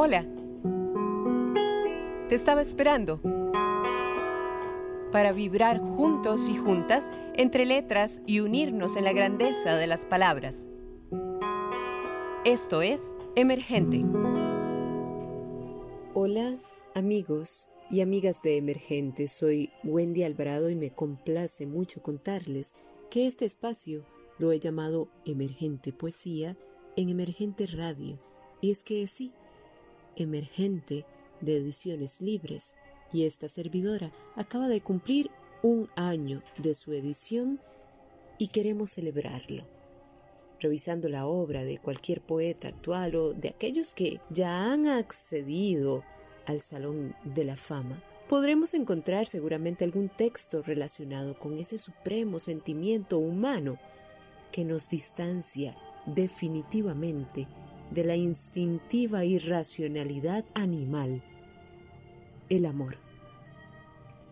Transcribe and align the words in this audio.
Hola. 0.00 0.24
Te 2.28 2.36
estaba 2.36 2.60
esperando 2.60 3.20
para 5.10 5.32
vibrar 5.32 5.80
juntos 5.80 6.46
y 6.46 6.56
juntas 6.56 7.10
entre 7.34 7.66
letras 7.66 8.22
y 8.24 8.38
unirnos 8.38 8.94
en 8.94 9.02
la 9.02 9.12
grandeza 9.12 9.74
de 9.74 9.88
las 9.88 10.06
palabras. 10.06 10.68
Esto 12.44 12.80
es 12.80 13.12
Emergente. 13.34 14.04
Hola 16.14 16.54
amigos 16.94 17.68
y 17.90 18.00
amigas 18.00 18.40
de 18.42 18.56
Emergente, 18.56 19.26
soy 19.26 19.72
Wendy 19.82 20.22
Alvarado 20.22 20.70
y 20.70 20.76
me 20.76 20.92
complace 20.92 21.66
mucho 21.66 22.04
contarles 22.04 22.76
que 23.10 23.26
este 23.26 23.46
espacio 23.46 24.04
lo 24.38 24.52
he 24.52 24.60
llamado 24.60 25.08
Emergente 25.26 25.92
Poesía 25.92 26.56
en 26.94 27.08
Emergente 27.08 27.66
Radio. 27.66 28.16
Y 28.60 28.70
es 28.70 28.84
que 28.84 29.04
sí, 29.08 29.32
emergente 30.22 31.04
de 31.40 31.56
ediciones 31.56 32.20
libres 32.20 32.76
y 33.12 33.24
esta 33.24 33.48
servidora 33.48 34.10
acaba 34.36 34.68
de 34.68 34.80
cumplir 34.80 35.30
un 35.62 35.88
año 35.96 36.42
de 36.58 36.74
su 36.74 36.92
edición 36.92 37.60
y 38.38 38.48
queremos 38.48 38.90
celebrarlo. 38.90 39.64
Revisando 40.60 41.08
la 41.08 41.26
obra 41.26 41.64
de 41.64 41.78
cualquier 41.78 42.20
poeta 42.20 42.68
actual 42.68 43.14
o 43.14 43.32
de 43.32 43.48
aquellos 43.48 43.92
que 43.92 44.20
ya 44.30 44.72
han 44.72 44.88
accedido 44.88 46.04
al 46.46 46.60
Salón 46.60 47.14
de 47.24 47.44
la 47.44 47.56
Fama, 47.56 48.02
podremos 48.28 48.74
encontrar 48.74 49.26
seguramente 49.26 49.84
algún 49.84 50.08
texto 50.08 50.62
relacionado 50.62 51.38
con 51.38 51.58
ese 51.58 51.78
supremo 51.78 52.38
sentimiento 52.38 53.18
humano 53.18 53.78
que 54.52 54.64
nos 54.64 54.90
distancia 54.90 55.76
definitivamente 56.06 57.46
de 57.90 58.04
la 58.04 58.16
instintiva 58.16 59.24
irracionalidad 59.24 60.44
animal, 60.54 61.22
el 62.48 62.66
amor. 62.66 62.98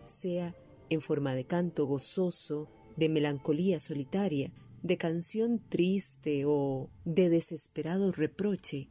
Sea 0.05 0.55
en 0.89 1.01
forma 1.01 1.33
de 1.33 1.45
canto 1.45 1.85
gozoso, 1.85 2.69
de 2.95 3.09
melancolía 3.09 3.79
solitaria, 3.79 4.51
de 4.83 4.97
canción 4.97 5.61
triste 5.69 6.43
o 6.45 6.89
de 7.03 7.29
desesperado 7.29 8.11
reproche, 8.11 8.89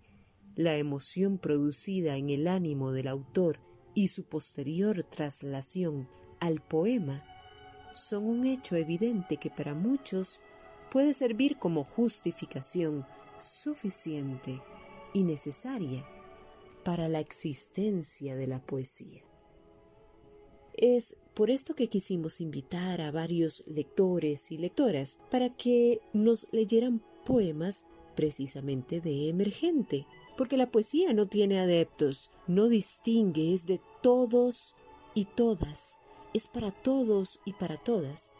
la 0.55 0.77
emoción 0.77 1.39
producida 1.39 2.17
en 2.17 2.31
el 2.31 2.49
ánimo 2.49 2.93
del 2.93 3.09
autor 3.09 3.61
y 3.95 4.09
su 4.09 4.25
posterior 4.25 5.05
traslación 5.05 6.09
al 6.41 6.61
poema 6.61 7.25
son 7.95 8.25
un 8.25 8.47
hecho 8.47 8.77
evidente 8.77 9.39
que 9.39 9.51
para 9.51 9.75
muchos 9.75 10.41
puede 10.91 11.15
servir 11.15 11.59
como 11.59 11.85
justificación 11.85 13.07
suficiente 13.41 14.61
y 15.13 15.23
necesaria 15.23 16.07
para 16.85 17.09
la 17.09 17.21
existencia 17.21 18.37
de 18.37 18.47
la 18.47 18.61
poesía. 18.61 19.23
Es 20.75 21.17
por 21.35 21.51
esto 21.51 21.75
que 21.75 21.89
quisimos 21.89 22.41
invitar 22.41 23.01
a 23.01 23.11
varios 23.11 23.65
lectores 23.67 24.53
y 24.53 24.59
lectoras 24.59 25.21
para 25.31 25.55
que 25.55 26.01
nos 26.13 26.47
leyeran 26.53 27.03
poemas 27.25 27.85
precisamente 28.15 29.01
de 29.01 29.29
emergente, 29.29 30.07
porque 30.37 30.57
la 30.57 30.71
poesía 30.71 31.13
no 31.13 31.27
tiene 31.27 31.61
adeptos, 31.61 32.31
no 32.47 32.69
distingue, 32.69 33.55
es 33.55 33.67
de 33.67 33.81
todos 34.03 34.75
y 35.15 35.25
todas, 35.25 35.99
es 36.35 36.47
para 36.47 36.71
todos 36.71 37.41
y 37.45 37.55
para 37.55 37.77
todas, 37.77 38.33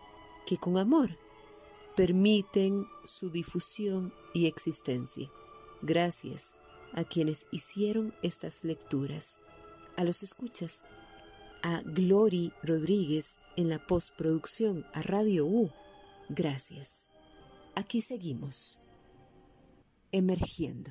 que 0.47 0.57
con 0.59 0.79
amor 0.79 1.19
permiten 1.97 2.87
su 3.05 3.31
difusión 3.31 4.13
y 4.37 4.47
existencia. 4.47 5.31
Gracias 5.81 6.53
a 6.93 7.05
quienes 7.05 7.47
hicieron 7.53 8.15
estas 8.23 8.65
lecturas, 8.65 9.39
a 9.97 10.05
los 10.05 10.23
escuchas, 10.23 10.85
a 11.63 11.81
Glory 11.87 12.53
Rodríguez 12.63 13.39
en 13.57 13.71
la 13.71 13.79
postproducción, 13.79 14.85
a 14.93 15.01
Radio 15.01 15.47
U. 15.47 15.71
Gracias. 16.29 17.09
Aquí 17.75 18.03
seguimos, 18.03 18.79
emergiendo. 20.13 20.91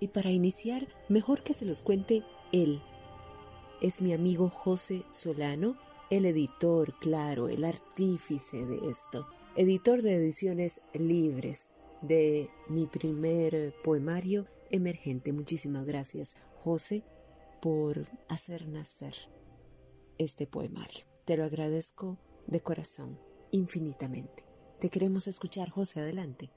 Y 0.00 0.08
para 0.08 0.30
iniciar, 0.30 0.88
mejor 1.10 1.42
que 1.42 1.52
se 1.52 1.66
los 1.66 1.82
cuente 1.82 2.24
él. 2.52 2.82
Es 3.82 4.00
mi 4.00 4.14
amigo 4.14 4.48
José 4.48 5.04
Solano, 5.10 5.76
el 6.08 6.24
editor, 6.24 6.98
claro, 7.00 7.50
el 7.50 7.64
artífice 7.64 8.64
de 8.64 8.88
esto 8.88 9.26
editor 9.56 10.02
de 10.02 10.14
ediciones 10.14 10.82
libres 10.92 11.70
de 12.02 12.50
mi 12.68 12.86
primer 12.86 13.74
poemario 13.82 14.46
emergente. 14.70 15.32
Muchísimas 15.32 15.86
gracias, 15.86 16.36
José, 16.62 17.04
por 17.60 18.06
hacer 18.28 18.68
nacer 18.68 19.14
este 20.18 20.46
poemario. 20.46 21.04
Te 21.24 21.36
lo 21.36 21.44
agradezco 21.44 22.18
de 22.46 22.60
corazón, 22.60 23.18
infinitamente. 23.50 24.44
Te 24.80 24.88
queremos 24.88 25.26
escuchar, 25.28 25.70
José, 25.70 26.00
adelante. 26.00 26.50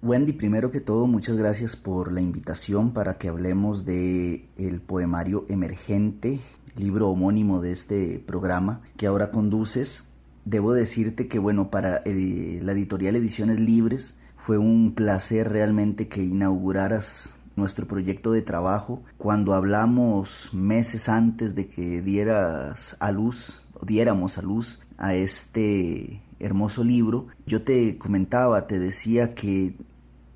Wendy, 0.00 0.32
primero 0.32 0.70
que 0.70 0.80
todo, 0.80 1.06
muchas 1.06 1.36
gracias 1.36 1.74
por 1.74 2.12
la 2.12 2.20
invitación 2.20 2.92
para 2.92 3.14
que 3.18 3.28
hablemos 3.28 3.84
de 3.84 4.48
el 4.56 4.80
poemario 4.80 5.44
emergente, 5.48 6.40
libro 6.76 7.08
homónimo 7.08 7.60
de 7.60 7.72
este 7.72 8.18
programa 8.20 8.82
que 8.96 9.08
ahora 9.08 9.32
conduces 9.32 10.08
debo 10.48 10.72
decirte 10.72 11.28
que, 11.28 11.38
bueno, 11.38 11.70
para 11.70 12.02
eh, 12.06 12.60
la 12.62 12.72
editorial 12.72 13.16
Ediciones 13.16 13.58
Libres 13.58 14.16
fue 14.38 14.56
un 14.56 14.94
placer 14.94 15.50
realmente 15.50 16.08
que 16.08 16.22
inauguraras 16.22 17.34
nuestro 17.56 17.86
proyecto 17.86 18.32
de 18.32 18.42
trabajo. 18.42 19.02
Cuando 19.18 19.52
hablamos 19.52 20.48
meses 20.52 21.08
antes 21.08 21.54
de 21.54 21.68
que 21.68 22.00
dieras 22.00 22.96
a 23.00 23.12
luz, 23.12 23.62
diéramos 23.82 24.38
a 24.38 24.42
luz 24.42 24.80
a 24.96 25.14
este 25.14 26.22
hermoso 26.40 26.84
libro, 26.84 27.26
yo 27.46 27.62
te 27.62 27.98
comentaba, 27.98 28.66
te 28.66 28.78
decía 28.78 29.34
que 29.34 29.74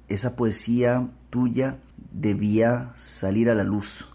esa 0.08 0.36
poesía 0.36 1.08
tuya 1.30 1.78
debía 2.12 2.92
salir 2.96 3.48
a 3.48 3.54
la 3.54 3.64
luz, 3.64 4.08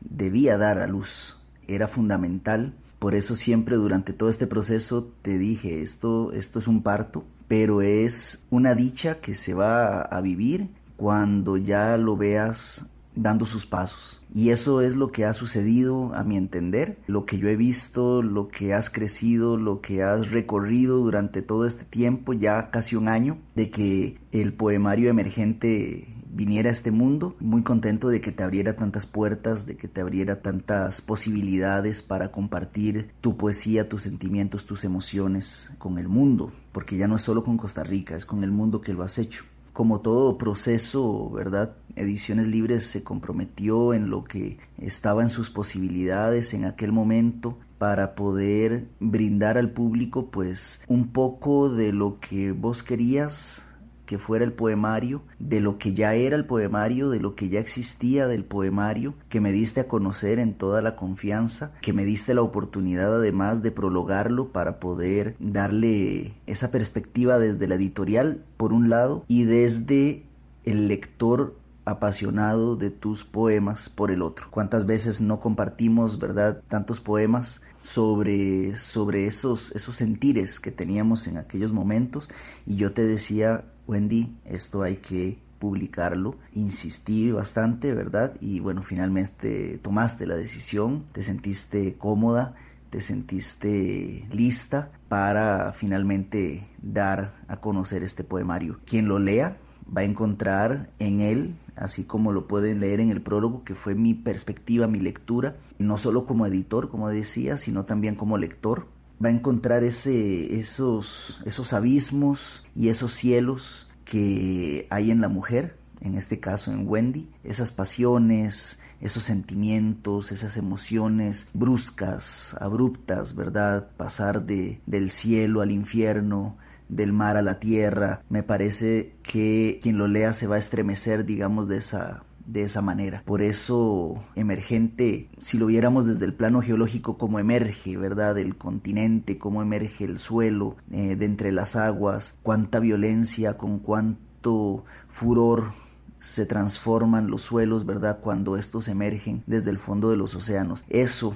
debía 0.00 0.58
dar 0.58 0.80
a 0.80 0.86
luz, 0.86 1.40
era 1.66 1.88
fundamental 1.88 2.74
por 3.00 3.14
eso 3.14 3.34
siempre 3.34 3.76
durante 3.76 4.12
todo 4.12 4.28
este 4.28 4.46
proceso 4.46 5.10
te 5.22 5.38
dije, 5.38 5.80
esto, 5.80 6.32
esto 6.32 6.58
es 6.58 6.68
un 6.68 6.82
parto, 6.82 7.24
pero 7.50 7.82
es 7.82 8.46
una 8.48 8.76
dicha 8.76 9.16
que 9.16 9.34
se 9.34 9.54
va 9.54 10.02
a 10.02 10.20
vivir 10.20 10.68
cuando 10.96 11.56
ya 11.56 11.96
lo 11.96 12.16
veas 12.16 12.88
dando 13.16 13.44
sus 13.44 13.66
pasos. 13.66 14.24
Y 14.32 14.50
eso 14.50 14.82
es 14.82 14.94
lo 14.94 15.10
que 15.10 15.24
ha 15.24 15.34
sucedido 15.34 16.14
a 16.14 16.22
mi 16.22 16.36
entender, 16.36 16.98
lo 17.08 17.26
que 17.26 17.38
yo 17.38 17.48
he 17.48 17.56
visto, 17.56 18.22
lo 18.22 18.46
que 18.46 18.72
has 18.72 18.88
crecido, 18.88 19.56
lo 19.56 19.80
que 19.80 20.04
has 20.04 20.30
recorrido 20.30 20.98
durante 20.98 21.42
todo 21.42 21.66
este 21.66 21.84
tiempo, 21.84 22.34
ya 22.34 22.70
casi 22.70 22.94
un 22.94 23.08
año, 23.08 23.38
de 23.56 23.68
que 23.68 24.18
el 24.30 24.52
poemario 24.52 25.10
emergente 25.10 26.06
viniera 26.40 26.70
a 26.70 26.72
este 26.72 26.90
mundo, 26.90 27.36
muy 27.38 27.62
contento 27.62 28.08
de 28.08 28.22
que 28.22 28.32
te 28.32 28.42
abriera 28.42 28.74
tantas 28.74 29.04
puertas, 29.04 29.66
de 29.66 29.76
que 29.76 29.88
te 29.88 30.00
abriera 30.00 30.40
tantas 30.40 31.02
posibilidades 31.02 32.00
para 32.00 32.32
compartir 32.32 33.10
tu 33.20 33.36
poesía, 33.36 33.90
tus 33.90 34.04
sentimientos, 34.04 34.64
tus 34.64 34.84
emociones 34.84 35.70
con 35.76 35.98
el 35.98 36.08
mundo, 36.08 36.50
porque 36.72 36.96
ya 36.96 37.06
no 37.06 37.16
es 37.16 37.22
solo 37.22 37.44
con 37.44 37.58
Costa 37.58 37.84
Rica, 37.84 38.16
es 38.16 38.24
con 38.24 38.42
el 38.42 38.52
mundo 38.52 38.80
que 38.80 38.94
lo 38.94 39.02
has 39.02 39.18
hecho. 39.18 39.44
Como 39.74 40.00
todo 40.00 40.38
proceso, 40.38 41.28
¿verdad? 41.28 41.76
Ediciones 41.94 42.46
Libres 42.46 42.86
se 42.86 43.04
comprometió 43.04 43.92
en 43.92 44.08
lo 44.08 44.24
que 44.24 44.56
estaba 44.78 45.20
en 45.20 45.28
sus 45.28 45.50
posibilidades 45.50 46.54
en 46.54 46.64
aquel 46.64 46.90
momento 46.90 47.58
para 47.76 48.14
poder 48.14 48.88
brindar 48.98 49.58
al 49.58 49.72
público 49.72 50.30
pues 50.30 50.82
un 50.88 51.08
poco 51.08 51.68
de 51.68 51.92
lo 51.92 52.18
que 52.18 52.52
vos 52.52 52.82
querías 52.82 53.62
que 54.10 54.18
fuera 54.18 54.44
el 54.44 54.52
poemario, 54.52 55.22
de 55.38 55.60
lo 55.60 55.78
que 55.78 55.94
ya 55.94 56.14
era 56.14 56.34
el 56.34 56.44
poemario, 56.44 57.10
de 57.10 57.20
lo 57.20 57.36
que 57.36 57.48
ya 57.48 57.60
existía 57.60 58.26
del 58.26 58.42
poemario, 58.42 59.14
que 59.28 59.40
me 59.40 59.52
diste 59.52 59.78
a 59.78 59.86
conocer 59.86 60.40
en 60.40 60.54
toda 60.54 60.82
la 60.82 60.96
confianza, 60.96 61.70
que 61.80 61.92
me 61.92 62.04
diste 62.04 62.34
la 62.34 62.42
oportunidad 62.42 63.14
además 63.14 63.62
de 63.62 63.70
prologarlo 63.70 64.48
para 64.48 64.80
poder 64.80 65.36
darle 65.38 66.34
esa 66.48 66.72
perspectiva 66.72 67.38
desde 67.38 67.68
la 67.68 67.76
editorial, 67.76 68.42
por 68.56 68.72
un 68.72 68.90
lado, 68.90 69.24
y 69.28 69.44
desde 69.44 70.24
el 70.64 70.88
lector 70.88 71.54
apasionado 71.84 72.74
de 72.74 72.90
tus 72.90 73.24
poemas 73.24 73.88
por 73.88 74.10
el 74.10 74.22
otro. 74.22 74.48
¿Cuántas 74.50 74.86
veces 74.86 75.20
no 75.20 75.38
compartimos, 75.38 76.18
verdad, 76.18 76.62
tantos 76.68 76.98
poemas 76.98 77.62
sobre, 77.82 78.78
sobre 78.78 79.26
esos, 79.26 79.74
esos 79.74 79.96
sentires 79.96 80.60
que 80.60 80.70
teníamos 80.70 81.26
en 81.26 81.36
aquellos 81.36 81.72
momentos? 81.72 82.28
Y 82.66 82.76
yo 82.76 82.92
te 82.92 83.04
decía, 83.04 83.64
Wendy, 83.86 84.36
esto 84.44 84.82
hay 84.82 84.96
que 84.96 85.38
publicarlo. 85.58 86.36
Insistí 86.54 87.30
bastante, 87.30 87.94
¿verdad? 87.94 88.34
Y 88.40 88.60
bueno, 88.60 88.82
finalmente 88.82 89.78
tomaste 89.82 90.26
la 90.26 90.34
decisión, 90.36 91.04
te 91.12 91.22
sentiste 91.22 91.94
cómoda, 91.94 92.54
te 92.90 93.00
sentiste 93.00 94.26
lista 94.32 94.90
para 95.08 95.72
finalmente 95.72 96.66
dar 96.82 97.34
a 97.46 97.58
conocer 97.58 98.02
este 98.02 98.24
poemario. 98.24 98.80
Quien 98.84 99.06
lo 99.06 99.18
lea 99.18 99.58
va 99.94 100.02
a 100.02 100.04
encontrar 100.04 100.90
en 100.98 101.20
él, 101.20 101.54
así 101.76 102.04
como 102.04 102.32
lo 102.32 102.46
pueden 102.46 102.80
leer 102.80 103.00
en 103.00 103.10
el 103.10 103.22
prólogo, 103.22 103.64
que 103.64 103.74
fue 103.74 103.94
mi 103.94 104.14
perspectiva, 104.14 104.86
mi 104.86 105.00
lectura, 105.00 105.56
no 105.78 105.98
solo 105.98 106.26
como 106.26 106.46
editor, 106.46 106.90
como 106.90 107.08
decía, 107.08 107.58
sino 107.58 107.84
también 107.84 108.14
como 108.14 108.38
lector. 108.38 108.86
Va 109.22 109.28
a 109.28 109.32
encontrar 109.32 109.84
ese, 109.84 110.58
esos, 110.58 111.42
esos 111.44 111.72
abismos 111.72 112.64
y 112.74 112.88
esos 112.88 113.12
cielos 113.12 113.90
que 114.04 114.86
hay 114.90 115.10
en 115.10 115.20
la 115.20 115.28
mujer, 115.28 115.76
en 116.00 116.16
este 116.16 116.40
caso 116.40 116.72
en 116.72 116.88
Wendy, 116.88 117.28
esas 117.44 117.70
pasiones, 117.70 118.80
esos 119.00 119.24
sentimientos, 119.24 120.32
esas 120.32 120.56
emociones 120.56 121.48
bruscas, 121.52 122.56
abruptas, 122.60 123.34
¿verdad? 123.34 123.88
Pasar 123.96 124.44
de, 124.44 124.80
del 124.86 125.10
cielo 125.10 125.60
al 125.60 125.70
infierno, 125.70 126.56
del 126.90 127.12
mar 127.12 127.36
a 127.36 127.42
la 127.42 127.58
tierra. 127.58 128.22
Me 128.28 128.42
parece 128.42 129.14
que 129.22 129.78
quien 129.82 129.98
lo 129.98 130.08
lea 130.08 130.32
se 130.32 130.46
va 130.46 130.56
a 130.56 130.58
estremecer, 130.58 131.24
digamos, 131.24 131.68
de 131.68 131.78
esa 131.78 132.22
de 132.46 132.64
esa 132.64 132.82
manera. 132.82 133.22
Por 133.24 133.42
eso 133.42 134.24
emergente, 134.34 135.28
si 135.38 135.56
lo 135.58 135.66
viéramos 135.66 136.06
desde 136.06 136.24
el 136.24 136.34
plano 136.34 136.62
geológico, 136.62 137.16
como 137.16 137.38
emerge, 137.38 137.96
¿verdad? 137.96 138.38
El 138.38 138.56
continente, 138.56 139.38
cómo 139.38 139.62
emerge 139.62 140.04
el 140.04 140.18
suelo 140.18 140.76
eh, 140.90 141.16
de 141.16 141.24
entre 141.26 141.52
las 141.52 141.76
aguas, 141.76 142.38
cuánta 142.42 142.80
violencia, 142.80 143.56
con 143.56 143.78
cuánto 143.78 144.84
furor 145.08 145.72
se 146.18 146.44
transforman 146.44 147.30
los 147.30 147.42
suelos, 147.42 147.86
¿verdad? 147.86 148.18
Cuando 148.20 148.56
estos 148.56 148.88
emergen 148.88 149.42
desde 149.46 149.70
el 149.70 149.78
fondo 149.78 150.10
de 150.10 150.16
los 150.16 150.34
océanos. 150.34 150.84
Eso 150.88 151.34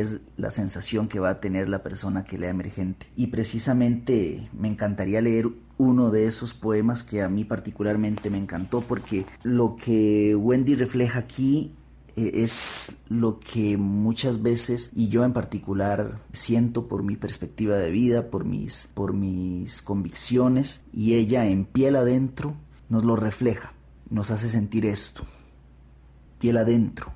es 0.00 0.18
la 0.36 0.50
sensación 0.50 1.08
que 1.08 1.20
va 1.20 1.30
a 1.30 1.40
tener 1.40 1.68
la 1.68 1.82
persona 1.82 2.24
que 2.24 2.38
lea 2.38 2.50
emergente. 2.50 3.06
Y 3.16 3.28
precisamente 3.28 4.48
me 4.52 4.68
encantaría 4.68 5.20
leer 5.20 5.48
uno 5.76 6.10
de 6.10 6.26
esos 6.26 6.54
poemas 6.54 7.02
que 7.02 7.22
a 7.22 7.28
mí 7.28 7.44
particularmente 7.44 8.30
me 8.30 8.38
encantó 8.38 8.80
porque 8.80 9.26
lo 9.42 9.76
que 9.76 10.34
Wendy 10.36 10.74
refleja 10.76 11.18
aquí 11.18 11.72
eh, 12.16 12.42
es 12.44 12.96
lo 13.08 13.40
que 13.40 13.76
muchas 13.76 14.40
veces 14.42 14.90
y 14.94 15.08
yo 15.08 15.24
en 15.24 15.32
particular 15.32 16.20
siento 16.32 16.86
por 16.86 17.02
mi 17.02 17.16
perspectiva 17.16 17.76
de 17.76 17.90
vida, 17.90 18.30
por 18.30 18.44
mis, 18.44 18.88
por 18.94 19.14
mis 19.14 19.82
convicciones 19.82 20.84
y 20.92 21.14
ella 21.14 21.46
en 21.46 21.64
piel 21.64 21.96
adentro 21.96 22.54
nos 22.88 23.04
lo 23.04 23.16
refleja, 23.16 23.72
nos 24.10 24.30
hace 24.30 24.48
sentir 24.48 24.86
esto, 24.86 25.24
piel 26.38 26.58
adentro. 26.58 27.12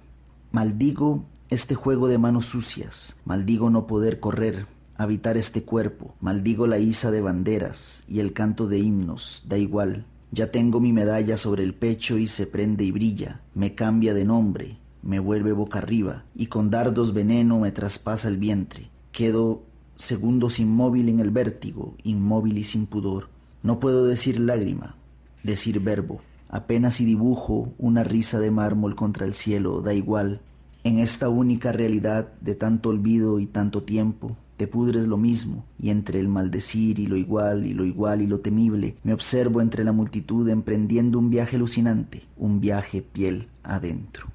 Maldigo 0.51 1.27
este 1.51 1.75
juego 1.75 2.09
de 2.09 2.19
manos 2.19 2.45
sucias, 2.45 3.17
maldigo 3.25 3.71
no 3.71 3.87
poder 3.87 4.21
correr, 4.21 4.67
habitar 4.97 5.39
este 5.39 5.63
cuerpo, 5.63 6.15
maldigo 6.21 6.67
la 6.67 6.79
isa 6.79 7.11
de 7.11 7.23
banderas 7.23 8.05
y 8.07 8.21
el 8.21 8.35
canto 8.35 8.67
de 8.67 8.79
himnos, 8.81 9.45
da 9.49 9.57
igual. 9.57 10.05
Ya 10.31 10.51
tengo 10.51 10.79
mi 10.79 10.93
medalla 10.93 11.39
sobre 11.39 11.65
el 11.65 11.73
pecho 11.73 12.19
y 12.19 12.27
se 12.27 12.47
prende 12.47 12.85
y 12.85 12.91
brilla, 12.91 13.41
me 13.55 13.75
cambia 13.75 14.13
de 14.13 14.27
nombre, 14.27 14.79
me 15.03 15.21
vuelve 15.21 15.53
boca 15.53 15.79
arriba 15.79 16.25
y 16.35 16.47
con 16.47 16.69
dardos 16.69 17.15
veneno 17.15 17.59
me 17.61 17.73
traspasa 17.73 18.29
el 18.29 18.37
vientre. 18.37 18.91
Quedo 19.11 19.63
segundos 19.97 20.59
inmóvil 20.59 21.09
en 21.09 21.21
el 21.21 21.31
vértigo, 21.31 21.95
inmóvil 22.03 22.59
y 22.59 22.65
sin 22.65 22.85
pudor. 22.85 23.29
No 23.63 23.81
puedo 23.81 24.05
decir 24.05 24.39
lágrima, 24.39 24.97
decir 25.43 25.81
verbo. 25.81 26.21
Apenas 26.51 26.97
si 26.97 27.07
dibujo 27.07 27.73
una 27.79 28.05
risa 28.05 28.39
de 28.39 28.51
mármol 28.51 28.97
contra 28.97 29.25
el 29.25 29.33
cielo, 29.33 29.81
da 29.81 29.95
igual, 29.95 30.43
en 30.85 30.99
esta 30.99 31.29
única 31.29 31.73
realidad 31.73 32.33
de 32.41 32.55
tanto 32.55 32.91
olvido 32.91 33.41
y 33.41 33.47
tanto 33.47 33.83
tiempo, 33.83 34.37
te 34.57 34.67
pudres 34.67 35.07
lo 35.07 35.17
mismo, 35.17 35.65
y 35.79 35.91
entre 35.91 36.19
el 36.19 36.27
maldecir 36.27 36.99
y 36.99 37.07
lo 37.07 37.17
igual 37.17 37.65
y 37.65 37.75
lo 37.75 37.85
igual 37.85 38.23
y 38.23 38.27
lo 38.27 38.41
temible, 38.41 38.97
me 39.05 39.13
observo 39.13 39.61
entre 39.61 39.85
la 39.85 39.93
multitud 39.93 40.49
emprendiendo 40.49 41.19
un 41.19 41.31
viaje 41.31 41.57
alucinante, 41.57 42.25
un 42.37 42.61
viaje 42.61 43.01
piel 43.01 43.49
adentro. 43.63 44.27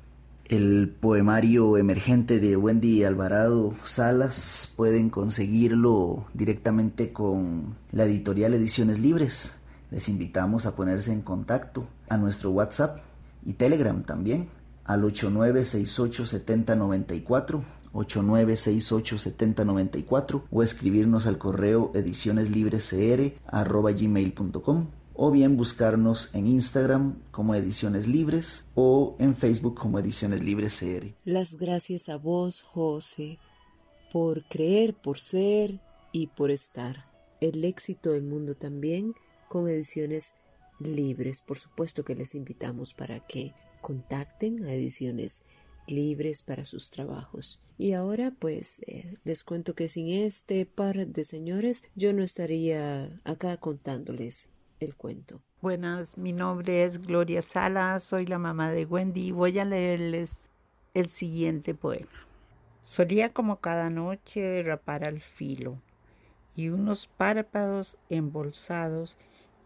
El 0.46 0.90
poemario 1.00 1.78
emergente 1.78 2.40
de 2.40 2.56
Wendy 2.56 3.04
Alvarado 3.04 3.74
Salas 3.84 4.72
pueden 4.78 5.10
conseguirlo 5.10 6.26
directamente 6.34 7.12
con 7.12 7.76
la 7.92 8.06
editorial 8.06 8.54
Ediciones 8.54 9.00
Libres. 9.00 9.60
Les 9.92 10.08
invitamos 10.10 10.66
a 10.66 10.76
ponerse 10.76 11.12
en 11.12 11.22
contacto 11.22 11.88
a 12.08 12.18
nuestro 12.18 12.52
WhatsApp 12.52 13.00
y 13.46 13.54
Telegram 13.54 14.04
también 14.04 14.48
al 14.86 15.04
89687094, 15.04 17.62
89687094 17.94 20.44
o 20.50 20.64
escribirnos 20.64 21.28
al 21.28 21.38
correo 21.38 21.92
edicioneslibrescr@gmail.com 21.94 24.88
o 25.16 25.30
bien 25.32 25.58
buscarnos 25.58 26.34
en 26.34 26.48
Instagram 26.48 27.22
como 27.32 27.56
Ediciones 27.56 28.08
Libres 28.08 28.66
o 28.74 29.16
en 29.20 29.36
Facebook 29.36 29.76
como 29.76 30.00
Ediciones 30.00 30.42
Libres 30.44 30.80
CR. 30.80 31.14
Las 31.24 31.56
gracias 31.56 32.10
a 32.10 32.18
vos, 32.18 32.64
José, 32.64 33.38
por 34.12 34.44
creer, 34.48 34.96
por 34.96 35.20
ser 35.20 35.80
y 36.12 36.28
por 36.28 36.52
estar. 36.52 37.06
El 37.42 37.64
éxito 37.64 38.12
del 38.12 38.24
mundo 38.24 38.56
también 38.56 39.14
con 39.50 39.68
Ediciones 39.68 40.34
Libres. 40.80 41.42
Por 41.42 41.60
supuesto 41.60 42.04
que 42.04 42.16
les 42.16 42.34
invitamos 42.36 42.94
para 42.94 43.20
que 43.20 43.54
contacten 43.84 44.66
a 44.66 44.74
ediciones 44.74 45.44
libres 45.86 46.42
para 46.42 46.66
sus 46.66 46.90
trabajos. 46.90 47.60
Y 47.78 47.94
ahora 47.94 48.32
pues 48.40 48.82
eh, 48.88 49.18
les 49.26 49.44
cuento 49.44 49.76
que 49.76 49.90
sin 49.90 50.08
este 50.08 50.66
par 50.66 50.96
de 51.06 51.24
señores 51.24 51.84
yo 51.94 52.14
no 52.14 52.24
estaría 52.24 53.10
acá 53.26 53.58
contándoles 53.58 54.50
el 54.80 54.96
cuento. 54.96 55.42
Buenas, 55.62 56.18
mi 56.18 56.32
nombre 56.34 56.84
es 56.84 57.06
Gloria 57.06 57.42
Sala, 57.42 58.00
soy 58.00 58.26
la 58.26 58.40
mamá 58.40 58.72
de 58.72 58.86
Wendy 58.86 59.28
y 59.28 59.32
voy 59.32 59.60
a 59.60 59.66
leerles 59.66 60.40
el 60.94 61.10
siguiente 61.10 61.76
poema. 61.76 62.28
Solía 62.82 63.34
como 63.34 63.60
cada 63.60 63.90
noche 63.90 64.42
derrapar 64.42 65.04
al 65.04 65.20
filo 65.20 65.82
y 66.56 66.70
unos 66.70 67.08
párpados 67.08 67.98
embolsados, 68.10 69.18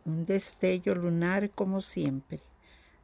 un 0.05 0.25
destello 0.25 0.95
lunar 0.95 1.51
como 1.51 1.81
siempre 1.81 2.41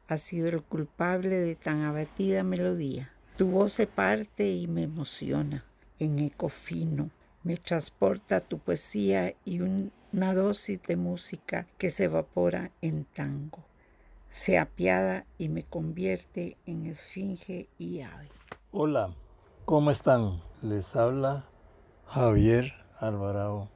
ha 0.08 0.18
sido 0.18 0.48
el 0.48 0.62
culpable 0.62 1.38
de 1.38 1.54
tan 1.54 1.82
abatida 1.82 2.42
melodía. 2.42 3.10
Tu 3.36 3.48
voz 3.48 3.72
se 3.72 3.86
parte 3.86 4.50
y 4.52 4.66
me 4.66 4.82
emociona 4.82 5.64
en 5.98 6.18
eco 6.18 6.48
fino. 6.48 7.10
Me 7.42 7.56
transporta 7.56 8.40
tu 8.40 8.58
poesía 8.58 9.34
y 9.44 9.60
una 9.60 10.34
dosis 10.34 10.82
de 10.82 10.96
música 10.96 11.66
que 11.78 11.90
se 11.90 12.04
evapora 12.04 12.70
en 12.80 13.04
tango. 13.04 13.64
Se 14.30 14.58
apiada 14.58 15.26
y 15.38 15.48
me 15.48 15.62
convierte 15.62 16.56
en 16.66 16.86
esfinge 16.86 17.68
y 17.78 18.00
ave. 18.00 18.28
Hola, 18.72 19.14
¿cómo 19.64 19.90
están? 19.90 20.40
Les 20.62 20.96
habla 20.96 21.44
Javier 22.06 22.72
Alvarado 22.98 23.68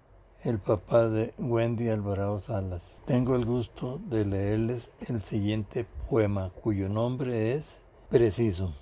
el 0.45 0.61
papá 0.61 1.09
de 1.09 1.35
Wendy 1.37 1.89
Alvarado 1.89 2.39
Salas. 2.39 3.01
Tengo 3.07 3.35
el 3.35 3.45
gusto 3.45 4.01
de 4.09 4.25
leerles 4.25 4.93
el 5.09 5.21
siguiente 5.21 5.85
poema 6.09 6.51
cuyo 6.63 6.89
nombre 6.89 7.55
es 7.55 7.77
Preciso. 8.09 8.73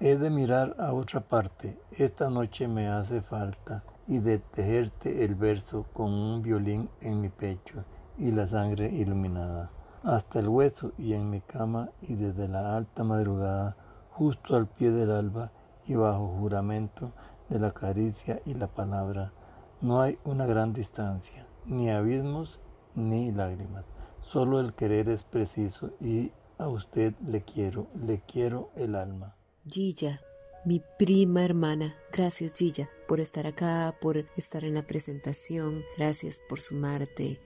He 0.00 0.16
de 0.16 0.28
mirar 0.28 0.76
a 0.78 0.92
otra 0.92 1.20
parte, 1.20 1.78
esta 1.92 2.28
noche 2.28 2.68
me 2.68 2.88
hace 2.88 3.22
falta, 3.22 3.82
y 4.06 4.18
de 4.18 4.38
tejerte 4.38 5.24
el 5.24 5.34
verso 5.34 5.86
con 5.94 6.12
un 6.12 6.42
violín 6.42 6.90
en 7.00 7.22
mi 7.22 7.30
pecho 7.30 7.84
y 8.18 8.30
la 8.30 8.46
sangre 8.46 8.90
iluminada, 8.90 9.70
hasta 10.02 10.40
el 10.40 10.48
hueso 10.48 10.92
y 10.98 11.14
en 11.14 11.30
mi 11.30 11.40
cama 11.40 11.88
y 12.02 12.16
desde 12.16 12.48
la 12.48 12.76
alta 12.76 13.02
madrugada, 13.02 13.76
justo 14.10 14.56
al 14.56 14.66
pie 14.66 14.90
del 14.90 15.10
alba 15.10 15.52
y 15.86 15.94
bajo 15.94 16.36
juramento 16.38 17.12
de 17.48 17.58
la 17.58 17.72
caricia 17.72 18.42
y 18.44 18.52
la 18.52 18.66
palabra 18.66 19.32
no 19.80 20.00
hay 20.00 20.18
una 20.24 20.46
gran 20.46 20.72
distancia, 20.72 21.46
ni 21.66 21.90
abismos 21.90 22.60
ni 22.94 23.32
lágrimas. 23.32 23.84
Solo 24.22 24.60
el 24.60 24.74
querer 24.74 25.08
es 25.08 25.22
preciso 25.22 25.92
y 26.00 26.32
a 26.58 26.68
usted 26.68 27.14
le 27.26 27.42
quiero, 27.42 27.86
le 27.94 28.20
quiero 28.20 28.70
el 28.76 28.94
alma. 28.94 29.36
Gilla, 29.66 30.20
mi 30.64 30.82
prima 30.98 31.44
hermana. 31.44 31.96
Gracias 32.12 32.54
Gilla 32.54 32.88
por 33.06 33.20
estar 33.20 33.46
acá, 33.46 33.96
por 34.00 34.26
estar 34.36 34.64
en 34.64 34.74
la 34.74 34.86
presentación. 34.86 35.82
Gracias 35.96 36.42
por 36.48 36.60
sumarte 36.60 37.40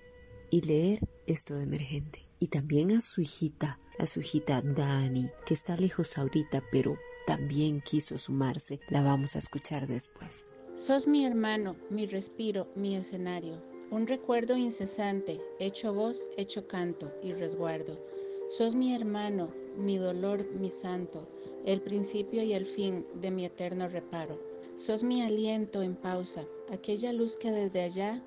y 0.51 0.63
leer 0.63 1.01
esto 1.27 1.55
de 1.55 1.65
emergente. 1.65 2.25
Y 2.39 2.49
también 2.49 2.91
a 2.91 3.01
su 3.01 3.21
hijita, 3.21 3.79
a 3.99 4.07
su 4.07 4.21
hijita 4.21 4.61
Dani, 4.63 5.31
que 5.47 5.55
está 5.55 5.77
lejos 5.77 6.19
ahorita, 6.19 6.65
pero 6.73 6.97
también 7.27 7.81
quiso 7.81 8.19
sumarse. 8.19 8.81
La 8.89 9.03
vamos 9.03 9.37
a 9.37 9.39
escuchar 9.39 9.87
después. 9.87 10.53
Sos 10.75 11.07
mi 11.07 11.27
hermano, 11.27 11.77
mi 11.91 12.07
respiro, 12.07 12.67
mi 12.75 12.97
escenario, 12.97 13.63
un 13.91 14.07
recuerdo 14.07 14.57
incesante, 14.57 15.39
hecho 15.59 15.93
voz, 15.93 16.27
hecho 16.39 16.67
canto 16.67 17.13
y 17.23 17.35
resguardo. 17.35 18.03
Sos 18.49 18.75
mi 18.75 18.95
hermano, 18.95 19.53
mi 19.77 19.99
dolor, 19.99 20.47
mi 20.59 20.71
santo, 20.71 21.29
el 21.67 21.83
principio 21.83 22.43
y 22.43 22.55
el 22.55 22.65
fin 22.65 23.07
de 23.21 23.31
mi 23.31 23.45
eterno 23.45 23.87
reparo. 23.87 24.41
Sos 24.77 25.05
mi 25.05 25.21
aliento 25.21 25.83
en 25.83 25.95
pausa, 25.95 26.47
aquella 26.71 27.13
luz 27.13 27.37
que 27.37 27.53
desde 27.53 27.83
allá 27.83 28.23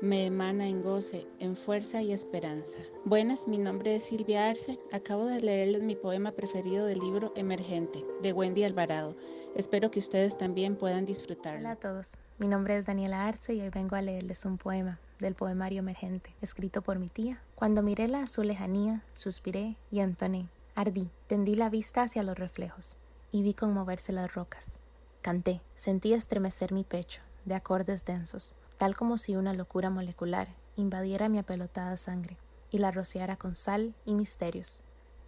me 0.00 0.24
emana 0.24 0.66
en 0.66 0.80
goce, 0.82 1.26
en 1.38 1.56
fuerza 1.56 2.00
y 2.00 2.12
esperanza. 2.12 2.78
Buenas, 3.04 3.46
mi 3.46 3.58
nombre 3.58 3.96
es 3.96 4.04
Silvia 4.04 4.48
Arce. 4.48 4.78
Acabo 4.92 5.26
de 5.26 5.40
leerles 5.40 5.82
mi 5.82 5.94
poema 5.94 6.32
preferido 6.32 6.86
del 6.86 7.00
libro 7.00 7.32
Emergente, 7.36 8.04
de 8.22 8.32
Wendy 8.32 8.64
Alvarado. 8.64 9.14
Espero 9.54 9.90
que 9.90 9.98
ustedes 9.98 10.38
también 10.38 10.76
puedan 10.76 11.04
disfrutarlo. 11.04 11.60
Hola 11.60 11.72
a 11.72 11.76
todos, 11.76 12.12
mi 12.38 12.48
nombre 12.48 12.78
es 12.78 12.86
Daniela 12.86 13.26
Arce 13.26 13.52
y 13.54 13.60
hoy 13.60 13.68
vengo 13.68 13.96
a 13.96 14.02
leerles 14.02 14.46
un 14.46 14.56
poema 14.56 14.98
del 15.18 15.34
poemario 15.34 15.80
Emergente, 15.80 16.34
escrito 16.40 16.80
por 16.80 16.98
mi 16.98 17.08
tía. 17.08 17.42
Cuando 17.54 17.82
miré 17.82 18.08
la 18.08 18.22
azul 18.22 18.46
lejanía, 18.46 19.04
suspiré 19.12 19.76
y 19.90 20.00
entoné. 20.00 20.48
Ardí, 20.74 21.10
tendí 21.26 21.56
la 21.56 21.68
vista 21.68 22.02
hacia 22.02 22.22
los 22.22 22.38
reflejos 22.38 22.96
y 23.30 23.42
vi 23.42 23.52
conmoverse 23.52 24.12
las 24.12 24.32
rocas. 24.32 24.80
Canté, 25.20 25.60
sentí 25.76 26.14
estremecer 26.14 26.72
mi 26.72 26.84
pecho, 26.84 27.20
de 27.44 27.54
acordes 27.54 28.06
densos, 28.06 28.54
tal 28.80 28.96
como 28.96 29.18
si 29.18 29.36
una 29.36 29.52
locura 29.52 29.90
molecular 29.90 30.48
invadiera 30.74 31.28
mi 31.28 31.38
apelotada 31.38 31.98
sangre 31.98 32.38
y 32.70 32.78
la 32.78 32.90
rociara 32.90 33.36
con 33.36 33.54
sal 33.54 33.94
y 34.06 34.14
misterios. 34.14 34.80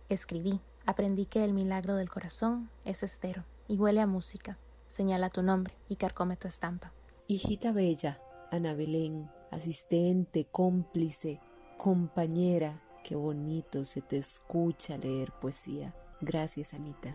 Escribí, 0.08 0.58
aprendí 0.86 1.26
que 1.26 1.44
el 1.44 1.52
milagro 1.52 1.96
del 1.96 2.08
corazón 2.08 2.70
es 2.86 3.02
estero 3.02 3.44
y 3.68 3.76
huele 3.76 4.00
a 4.00 4.06
música, 4.06 4.56
señala 4.86 5.28
tu 5.28 5.42
nombre 5.42 5.74
y 5.90 5.96
carcome 5.96 6.38
tu 6.38 6.48
estampa. 6.48 6.94
Hijita 7.28 7.72
bella, 7.72 8.22
Ana 8.50 8.72
Belén, 8.72 9.30
asistente, 9.50 10.46
cómplice, 10.50 11.38
compañera, 11.76 12.80
qué 13.04 13.16
bonito 13.16 13.84
se 13.84 14.00
te 14.00 14.16
escucha 14.16 14.96
leer 14.96 15.30
poesía. 15.30 15.94
Gracias, 16.22 16.72
Anita. 16.72 17.14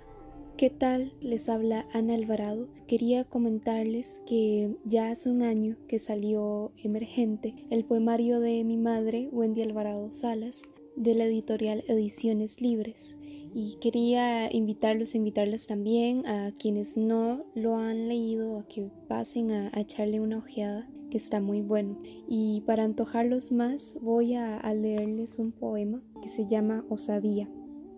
¿Qué 0.57 0.71
tal? 0.71 1.13
Les 1.21 1.49
habla 1.49 1.85
Ana 1.93 2.15
Alvarado. 2.15 2.67
Quería 2.87 3.23
comentarles 3.25 4.21
que 4.25 4.75
ya 4.83 5.11
hace 5.11 5.29
un 5.29 5.43
año 5.43 5.77
que 5.87 5.99
salió 5.99 6.71
Emergente, 6.83 7.53
el 7.69 7.85
poemario 7.85 8.39
de 8.39 8.63
mi 8.63 8.75
madre, 8.75 9.29
Wendy 9.31 9.61
Alvarado 9.61 10.09
Salas, 10.09 10.71
de 10.95 11.13
la 11.13 11.25
editorial 11.25 11.83
Ediciones 11.87 12.59
Libres. 12.59 13.19
Y 13.53 13.75
quería 13.81 14.51
invitarlos, 14.51 15.13
invitarles 15.13 15.67
también 15.67 16.25
a 16.25 16.51
quienes 16.57 16.97
no 16.97 17.45
lo 17.53 17.75
han 17.75 18.07
leído, 18.07 18.57
a 18.57 18.67
que 18.67 18.89
pasen 19.07 19.51
a, 19.51 19.71
echarle 19.79 20.19
una 20.19 20.39
ojeada, 20.39 20.89
que 21.11 21.17
está 21.17 21.39
muy 21.39 21.61
bueno. 21.61 22.01
Y 22.27 22.61
para 22.61 22.83
antojarlos 22.83 23.51
más, 23.51 23.95
voy 24.01 24.33
a 24.33 24.73
leerles 24.73 25.37
un 25.37 25.51
poema 25.51 26.01
que 26.19 26.29
se 26.29 26.47
llama 26.47 26.83
Osadía. 26.89 27.47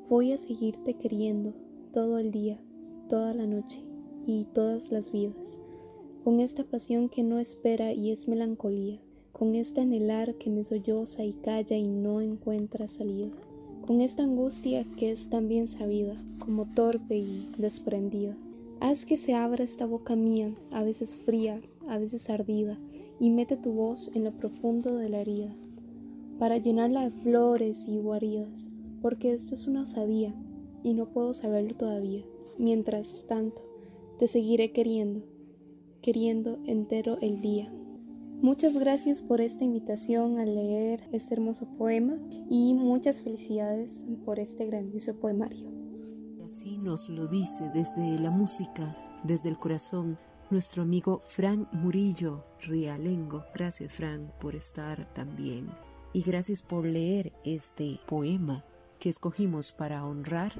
Voy 0.09 0.33
a 0.33 0.37
seguirte 0.37 0.95
queriendo 0.95 1.53
todo 1.91 2.19
el 2.19 2.31
día, 2.31 2.59
toda 3.07 3.33
la 3.33 3.47
noche 3.47 3.81
y 4.25 4.45
todas 4.45 4.91
las 4.91 5.11
vidas, 5.11 5.59
con 6.23 6.39
esta 6.39 6.63
pasión 6.63 7.09
que 7.09 7.23
no 7.23 7.39
espera 7.39 7.93
y 7.93 8.11
es 8.11 8.27
melancolía, 8.27 8.99
con 9.31 9.55
este 9.55 9.81
anhelar 9.81 10.35
que 10.35 10.49
me 10.49 10.63
solloza 10.63 11.23
y 11.23 11.33
calla 11.33 11.77
y 11.77 11.87
no 11.87 12.21
encuentra 12.21 12.87
salida, 12.87 13.29
con 13.87 14.01
esta 14.01 14.23
angustia 14.23 14.85
que 14.97 15.11
es 15.11 15.29
tan 15.29 15.47
bien 15.47 15.67
sabida, 15.67 16.21
como 16.37 16.71
torpe 16.73 17.17
y 17.17 17.49
desprendida. 17.57 18.37
Haz 18.81 19.05
que 19.05 19.17
se 19.17 19.33
abra 19.33 19.63
esta 19.63 19.85
boca 19.85 20.15
mía, 20.15 20.53
a 20.71 20.83
veces 20.83 21.17
fría, 21.17 21.61
a 21.87 21.97
veces 21.97 22.29
ardida, 22.29 22.77
y 23.19 23.29
mete 23.31 23.57
tu 23.57 23.71
voz 23.71 24.11
en 24.13 24.25
lo 24.25 24.31
profundo 24.31 24.95
de 24.95 25.09
la 25.09 25.21
herida, 25.21 25.55
para 26.37 26.57
llenarla 26.57 27.05
de 27.05 27.11
flores 27.11 27.87
y 27.87 27.97
guaridas, 27.97 28.69
porque 29.01 29.33
esto 29.33 29.53
es 29.53 29.67
una 29.67 29.81
osadía, 29.81 30.33
y 30.83 30.93
no 30.93 31.09
puedo 31.09 31.33
saberlo 31.33 31.75
todavía. 31.75 32.23
Mientras 32.57 33.25
tanto, 33.27 33.61
te 34.17 34.27
seguiré 34.27 34.71
queriendo, 34.71 35.25
queriendo 36.01 36.59
entero 36.65 37.17
el 37.21 37.41
día. 37.41 37.71
Muchas 38.41 38.77
gracias 38.77 39.21
por 39.21 39.41
esta 39.41 39.65
invitación 39.65 40.39
a 40.39 40.45
leer 40.45 41.01
este 41.11 41.33
hermoso 41.33 41.65
poema 41.77 42.17
y 42.49 42.73
muchas 42.73 43.21
felicidades 43.21 44.05
por 44.23 44.39
este 44.39 44.65
grandioso 44.65 45.15
poemario. 45.15 45.69
Así 46.45 46.77
nos 46.77 47.09
lo 47.09 47.27
dice 47.27 47.69
desde 47.73 48.17
la 48.19 48.31
música, 48.31 48.95
desde 49.23 49.49
el 49.49 49.59
corazón, 49.59 50.17
nuestro 50.49 50.83
amigo 50.83 51.19
Frank 51.21 51.67
Murillo 51.73 52.45
Rialengo. 52.61 53.43
Gracias 53.53 53.91
Frank 53.91 54.31
por 54.39 54.55
estar 54.55 55.13
también 55.13 55.69
y 56.13 56.21
gracias 56.21 56.61
por 56.61 56.85
leer 56.85 57.33
este 57.43 57.99
poema 58.07 58.65
que 58.99 59.09
escogimos 59.09 59.71
para 59.71 60.03
honrar 60.03 60.51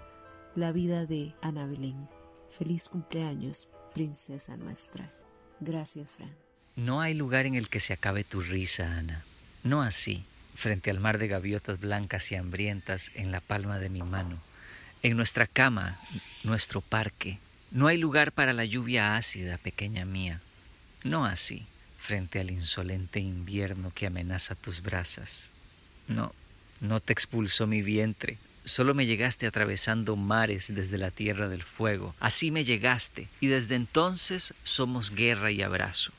la 0.56 0.72
vida 0.72 1.06
de 1.06 1.34
Ana 1.42 1.68
Belén. 1.68 2.08
Feliz 2.50 2.90
cumpleaños, 2.90 3.70
princesa 3.94 4.58
nuestra. 4.58 5.12
Gracias, 5.60 6.12
Fran. 6.12 6.34
No 6.76 7.02
hay 7.02 7.14
lugar 7.14 7.46
en 7.46 7.56
el 7.56 7.70
que 7.70 7.80
se 7.80 7.94
acabe 7.94 8.24
tu 8.24 8.42
risa, 8.42 8.98
Ana. 8.98 9.24
No 9.64 9.82
así, 9.82 10.24
frente 10.56 10.90
al 10.90 11.00
mar 11.00 11.18
de 11.18 11.28
gaviotas 11.28 11.80
blancas 11.80 12.32
y 12.32 12.36
hambrientas 12.36 13.12
en 13.14 13.32
la 13.32 13.42
palma 13.42 13.80
de 13.80 13.90
mi 13.90 14.02
mano. 14.02 14.40
En 15.04 15.18
nuestra 15.18 15.46
cama, 15.46 16.00
nuestro 16.44 16.82
parque. 16.82 17.40
No 17.72 17.88
hay 17.88 17.98
lugar 17.98 18.32
para 18.32 18.54
la 18.54 18.66
lluvia 18.66 19.16
ácida, 19.16 19.58
pequeña 19.58 20.06
mía. 20.06 20.42
No 21.04 21.26
así, 21.26 21.68
frente 21.98 22.40
al 22.40 22.52
insolente 22.52 23.20
invierno 23.20 23.92
que 23.94 24.08
amenaza 24.08 24.56
tus 24.56 24.82
brasas. 24.82 25.52
No, 26.08 26.34
no 26.82 27.00
te 27.00 27.14
expulsó 27.14 27.68
mi 27.68 27.82
vientre, 27.82 28.38
solo 28.66 28.94
me 28.94 29.06
llegaste 29.06 29.48
atravesando 29.48 30.16
mares 30.16 30.74
desde 30.74 30.98
la 30.98 31.12
tierra 31.12 31.50
del 31.50 31.64
fuego. 31.64 32.16
Así 32.20 32.52
me 32.52 32.64
llegaste, 32.64 33.28
y 33.40 33.48
desde 33.48 33.76
entonces 33.76 34.54
somos 34.64 35.14
guerra 35.14 35.52
y 35.52 35.62
abrazo. 35.62 36.12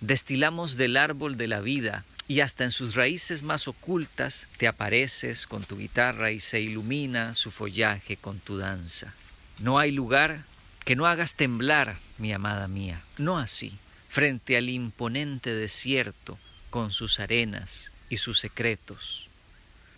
Destilamos 0.00 0.76
del 0.76 0.96
árbol 0.96 1.36
de 1.36 1.48
la 1.48 1.60
vida, 1.60 2.04
y 2.28 2.40
hasta 2.40 2.64
en 2.64 2.70
sus 2.70 2.94
raíces 2.94 3.42
más 3.42 3.68
ocultas 3.68 4.48
te 4.56 4.66
apareces 4.66 5.46
con 5.46 5.64
tu 5.64 5.76
guitarra 5.76 6.30
y 6.30 6.40
se 6.40 6.60
ilumina 6.60 7.34
su 7.34 7.50
follaje 7.50 8.16
con 8.16 8.38
tu 8.38 8.58
danza. 8.58 9.14
No 9.58 9.78
hay 9.78 9.92
lugar 9.92 10.44
que 10.84 10.96
no 10.96 11.06
hagas 11.06 11.34
temblar, 11.34 11.98
mi 12.18 12.32
amada 12.32 12.68
mía, 12.68 13.02
no 13.18 13.38
así, 13.38 13.78
frente 14.08 14.56
al 14.56 14.68
imponente 14.68 15.54
desierto 15.54 16.38
con 16.70 16.90
sus 16.90 17.20
arenas 17.20 17.92
y 18.08 18.16
sus 18.16 18.40
secretos. 18.40 19.28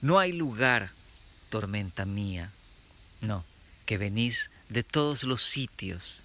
No 0.05 0.19
hay 0.19 0.33
lugar, 0.33 0.91
tormenta 1.49 2.05
mía, 2.05 2.53
no, 3.23 3.43
que 3.87 3.97
venís 3.97 4.51
de 4.69 4.83
todos 4.83 5.25
los 5.25 5.43
sitios 5.43 6.23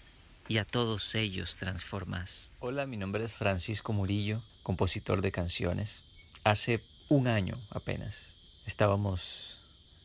y 0.50 0.58
a 0.58 0.66
todos 0.66 1.16
ellos 1.16 1.56
transformás. 1.56 2.50
Hola, 2.60 2.86
mi 2.86 2.98
nombre 2.98 3.24
es 3.24 3.32
Francisco 3.32 3.94
Murillo, 3.94 4.42
compositor 4.64 5.22
de 5.22 5.32
canciones. 5.32 6.02
Hace 6.44 6.82
un 7.08 7.30
año 7.30 7.56
apenas 7.72 8.34
estábamos 8.68 9.62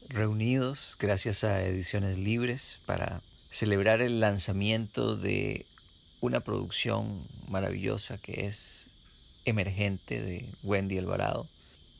reunidos 0.09 0.97
gracias 1.01 1.43
a 1.43 1.61
Ediciones 1.65 2.17
Libres 2.17 2.79
para 2.87 3.21
celebrar 3.51 4.03
el 4.03 4.21
lanzamiento 4.21 5.17
de 5.17 5.67
una 6.21 6.39
producción 6.39 7.21
maravillosa 7.49 8.19
que 8.19 8.47
es 8.47 8.87
Emergente 9.47 10.23
de 10.23 10.49
Wendy 10.63 10.97
Alvarado. 10.97 11.49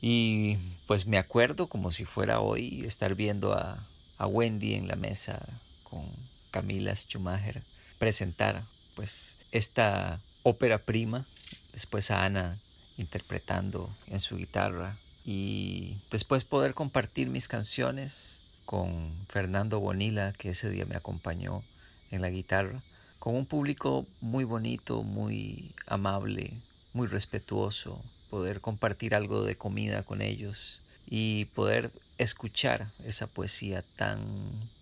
Y 0.07 0.59
pues 0.85 1.07
me 1.07 1.17
acuerdo 1.17 1.65
como 1.65 1.91
si 1.91 2.05
fuera 2.05 2.39
hoy 2.39 2.85
estar 2.85 3.15
viendo 3.15 3.53
a, 3.53 3.83
Wendy 4.19 4.75
en 4.75 4.87
la 4.87 4.95
mesa 4.95 5.39
con 5.83 6.03
Camila 6.51 6.95
Schumacher 6.95 7.63
presentar 7.97 8.63
pues 8.95 9.35
esta 9.51 10.19
ópera 10.43 10.77
prima, 10.77 11.25
después 11.73 12.11
a 12.11 12.23
Ana 12.23 12.55
interpretando 12.99 13.89
en 14.05 14.19
su 14.19 14.37
guitarra 14.37 14.95
y 15.25 15.97
después 16.11 16.43
poder 16.43 16.75
compartir 16.75 17.29
mis 17.29 17.47
canciones 17.47 18.41
con 18.65 19.11
Fernando 19.27 19.79
Bonilla 19.79 20.33
que 20.33 20.51
ese 20.51 20.69
día 20.69 20.85
me 20.85 20.95
acompañó 20.95 21.63
en 22.11 22.21
la 22.21 22.29
guitarra, 22.29 22.79
con 23.17 23.33
un 23.33 23.47
público 23.47 24.05
muy 24.21 24.43
bonito, 24.43 25.01
muy 25.01 25.71
amable, 25.87 26.53
muy 26.93 27.07
respetuoso, 27.07 27.99
poder 28.35 28.59
compartir 28.59 29.15
algo 29.15 29.45
de 29.45 29.55
comida 29.55 30.03
con 30.03 30.21
ellos 30.21 30.81
y 31.07 31.45
poder 31.55 31.89
escuchar 32.17 32.85
esa 33.05 33.27
poesía 33.27 33.81
tan 33.95 34.19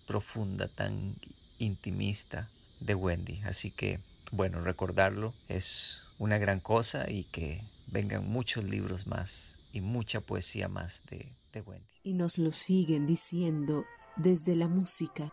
profunda, 0.08 0.66
tan 0.66 1.14
intimista 1.60 2.48
de 2.80 2.96
Wendy. 2.96 3.40
Así 3.44 3.70
que, 3.70 4.00
bueno, 4.32 4.60
recordarlo 4.60 5.32
es 5.48 5.98
una 6.18 6.36
gran 6.38 6.58
cosa 6.58 7.08
y 7.08 7.22
que 7.30 7.62
vengan 7.92 8.28
muchos 8.28 8.64
libros 8.64 9.06
más 9.06 9.60
y 9.72 9.80
mucha 9.80 10.20
poesía 10.20 10.66
más 10.66 11.06
de, 11.06 11.28
de 11.52 11.60
Wendy. 11.60 11.86
Y 12.02 12.14
nos 12.14 12.38
lo 12.38 12.50
siguen 12.50 13.06
diciendo 13.06 13.84
desde 14.16 14.56
la 14.56 14.66
música, 14.66 15.32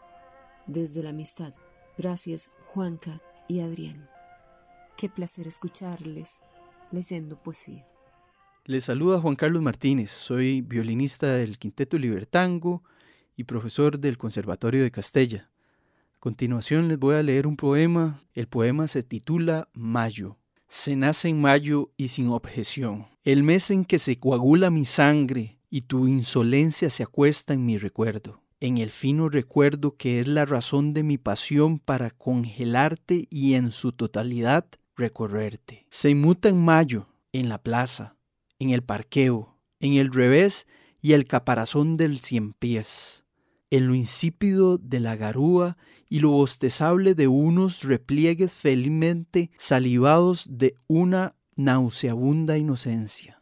desde 0.68 1.01
la 1.01 1.10
amistad. 1.10 1.56
Gracias, 1.98 2.51
Juanca 2.68 3.20
y 3.48 3.62
Adrián. 3.62 4.08
Qué 4.96 5.10
placer 5.10 5.48
escucharles 5.48 6.40
leyendo 6.92 7.42
poesía. 7.42 7.90
Les 8.65 8.84
saluda 8.84 9.20
Juan 9.20 9.36
Carlos 9.36 9.63
Martínez, 9.63 10.12
soy 10.12 10.62
violinista 10.62 11.34
del 11.34 11.58
Quinteto 11.58 11.98
Libertango 11.98 12.84
y 13.36 13.46
profesor 13.46 13.98
del 13.98 14.20
Conservatorio 14.20 14.84
de 14.84 14.91
Castella. 14.91 15.50
A 16.13 16.20
continuación 16.20 16.88
les 16.88 17.00
voy 17.00 17.15
a 17.15 17.24
leer 17.24 17.48
un 17.48 17.58
poema. 17.58 18.22
El 18.36 18.48
poema 18.48 18.88
se 18.88 19.01
titula 19.01 19.68
Mayo. 19.74 20.38
se 20.68 20.96
nace 20.96 21.27
en 21.30 21.41
mayo 21.41 21.91
y 21.98 22.10
sin 22.10 22.27
objeción, 22.30 23.08
el 23.24 23.41
mes 23.41 23.72
en 23.72 23.84
que 23.84 23.98
se 23.98 24.15
coagula 24.18 24.70
mi 24.70 24.86
sangre 24.86 25.58
y 25.72 25.82
tu 25.82 26.08
insolencia 26.08 26.91
se 26.91 27.01
acuesta 27.01 27.56
en 27.56 27.65
mi 27.65 27.80
recuerdo, 27.80 28.44
en 28.60 28.77
el 28.77 28.91
fino 28.91 29.27
recuerdo 29.27 29.98
que 29.98 30.20
es 30.20 30.27
la 30.27 30.46
razón 30.46 30.94
de 30.94 31.01
mi 31.01 31.18
pasión 31.18 31.80
para 31.80 32.12
congelarte 32.12 33.27
y 33.32 33.56
en 33.56 33.72
su 33.72 33.91
totalidad 33.91 34.68
recorrerte. 34.96 35.88
Se 35.89 36.12
inmuta 36.12 36.48
en 36.48 36.63
mayo, 36.63 37.08
en 37.34 37.50
la 37.50 37.58
plaza, 37.58 38.15
en 38.62 38.70
el 38.70 38.84
parqueo, 38.84 39.58
en 39.80 39.94
el 39.94 40.13
revés 40.13 40.68
y 41.01 41.13
el 41.13 41.25
caparazón 41.25 41.98
del 41.98 42.20
cien 42.20 42.53
pies, 42.53 43.25
en 43.72 43.88
lo 43.88 43.96
insípido 43.96 44.77
de 44.77 45.00
la 45.00 45.15
garúa 45.15 45.77
y 46.10 46.20
lo 46.20 46.30
bostezable 46.30 47.15
de 47.15 47.27
unos 47.27 47.82
repliegues 47.82 48.53
felizmente 48.53 49.50
salivados 49.58 50.46
de 50.48 50.75
una 50.86 51.36
nauseabunda 51.56 52.60
inocencia. 52.60 53.41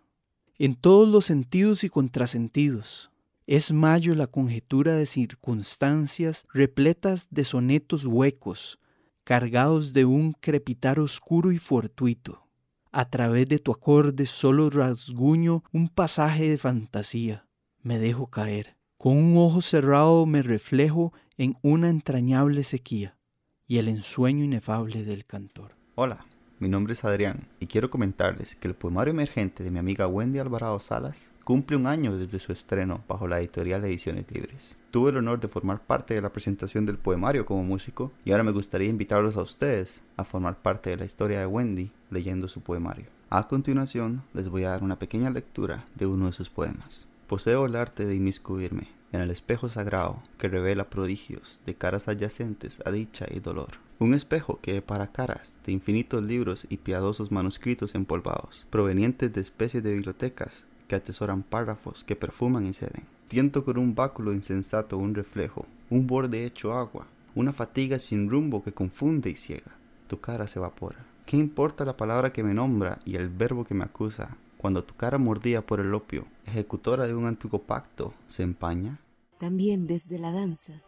En 0.58 0.76
todos 0.76 1.10
los 1.10 1.26
sentidos 1.26 1.84
y 1.84 1.90
contrasentidos, 1.90 3.12
es 3.46 3.74
mayo 3.74 4.16
la 4.16 4.28
conjetura 4.28 4.94
de 4.94 5.06
circunstancias 5.06 6.46
repletas 6.54 7.28
de 7.30 7.44
sonetos 7.44 8.06
huecos, 8.06 8.80
cargados 9.26 9.92
de 9.92 10.06
un 10.06 10.32
crepitar 10.32 10.98
oscuro 10.98 11.52
y 11.52 11.58
fortuito. 11.58 12.49
A 12.92 13.06
través 13.06 13.48
de 13.48 13.60
tu 13.60 13.72
acorde 13.72 14.26
solo 14.26 14.70
rasguño 14.70 15.64
un 15.72 15.90
pasaje 15.90 16.50
de 16.50 16.58
fantasía. 16.58 17.46
Me 17.82 18.00
dejo 18.00 18.28
caer. 18.28 18.78
Con 18.98 19.16
un 19.16 19.38
ojo 19.38 19.62
cerrado 19.62 20.26
me 20.26 20.42
reflejo 20.42 21.14
en 21.38 21.56
una 21.62 21.90
entrañable 21.90 22.64
sequía 22.64 23.18
y 23.66 23.78
el 23.78 23.88
ensueño 23.88 24.44
inefable 24.44 25.04
del 25.04 25.26
cantor. 25.26 25.76
Hola, 25.96 26.26
mi 26.60 26.68
nombre 26.68 26.92
es 26.92 27.06
Adrián 27.06 27.48
y 27.62 27.68
quiero 27.68 27.90
comentarles 27.90 28.58
que 28.58 28.68
el 28.68 28.74
poemario 28.74 29.14
emergente 29.14 29.64
de 29.64 29.72
mi 29.72 29.80
amiga 29.80 30.08
Wendy 30.08 30.40
Alvarado 30.40 30.80
Salas 30.82 31.30
cumple 31.46 31.78
un 31.78 31.88
año 31.88 32.18
desde 32.18 32.40
su 32.40 32.52
estreno 32.52 33.02
bajo 33.08 33.28
la 33.28 33.40
editorial 33.40 33.86
Ediciones 33.86 34.30
Libres. 34.30 34.76
Tuve 34.92 35.12
el 35.12 35.18
honor 35.18 35.40
de 35.40 35.48
formar 35.48 35.80
parte 35.82 36.14
de 36.14 36.22
la 36.22 36.34
presentación 36.34 36.86
del 36.86 36.98
poemario 36.98 37.46
como 37.46 37.64
músico 37.64 38.12
y 38.26 38.32
ahora 38.32 38.44
me 38.44 38.52
gustaría 38.52 38.90
invitarlos 38.90 39.38
a 39.38 39.42
ustedes 39.42 40.04
a 40.18 40.26
formar 40.26 40.58
parte 40.58 40.90
de 40.90 40.98
la 40.98 41.06
historia 41.06 41.40
de 41.40 41.46
Wendy 41.46 41.92
leyendo 42.12 42.50
su 42.50 42.60
poemario. 42.60 43.06
A 43.30 43.48
continuación 43.48 44.24
les 44.34 44.50
voy 44.50 44.66
a 44.66 44.72
dar 44.72 44.84
una 44.84 45.00
pequeña 45.00 45.30
lectura 45.30 45.86
de 45.96 46.08
uno 46.08 46.26
de 46.26 46.34
sus 46.34 46.50
poemas. 46.50 47.08
Poseo 47.28 47.68
el 47.68 47.76
arte 47.78 48.06
de 48.06 48.16
inmiscuirme 48.16 48.99
en 49.12 49.22
el 49.22 49.32
espejo 49.32 49.70
sagrado 49.70 50.22
que 50.38 50.48
revela 50.48 50.90
prodigios 50.90 51.60
de 51.66 51.76
caras 51.76 52.08
adyacentes 52.08 52.82
a 52.86 52.92
dicha 52.92 53.26
y 53.30 53.40
dolor. 53.40 53.80
Un 54.00 54.14
espejo 54.14 54.60
que 54.62 54.82
para 54.82 55.12
caras 55.12 55.60
de 55.66 55.72
infinitos 55.72 56.24
libros 56.24 56.66
y 56.70 56.78
piadosos 56.78 57.32
manuscritos 57.32 57.96
empolvados, 57.96 58.66
provenientes 58.70 59.34
de 59.34 59.42
especies 59.42 59.84
de 59.84 59.94
bibliotecas 59.94 60.64
que 60.88 60.96
atesoran 60.96 61.44
párrafos 61.44 62.04
que 62.04 62.16
perfuman 62.16 62.66
y 62.66 62.74
ceden. 62.74 63.06
Tiento 63.28 63.64
con 63.64 63.78
un 63.78 63.96
báculo 63.96 64.34
insensato 64.34 64.98
un 64.98 65.14
reflejo, 65.14 65.66
un 65.90 66.08
borde 66.08 66.46
hecho 66.46 66.74
agua, 66.74 67.08
una 67.36 67.54
fatiga 67.54 68.00
sin 68.00 68.30
rumbo 68.30 68.64
que 68.64 68.72
confunde 68.72 69.30
y 69.30 69.36
ciega. 69.36 69.72
Tu 70.08 70.20
cara 70.20 70.48
se 70.48 70.60
evapora. 70.60 70.98
¿Qué 71.26 71.38
importa 71.38 71.86
la 71.86 71.96
palabra 71.96 72.34
que 72.34 72.44
me 72.44 72.56
nombra 72.56 72.98
y 73.06 73.16
el 73.16 73.30
verbo 73.30 73.66
que 73.66 73.76
me 73.76 73.84
acusa? 73.84 74.36
Cuando 74.60 74.84
tu 74.84 74.94
cara 74.94 75.18
mordida 75.18 75.62
por 75.62 75.80
el 75.80 75.94
opio, 75.94 76.28
ejecutora 76.46 77.08
de 77.08 77.16
un 77.16 77.26
antiguo 77.26 77.64
pacto, 77.64 78.14
se 78.28 78.44
empaña? 78.44 79.00
También 79.38 79.88
desde 79.88 80.20
la 80.20 80.34
danza 80.34 80.84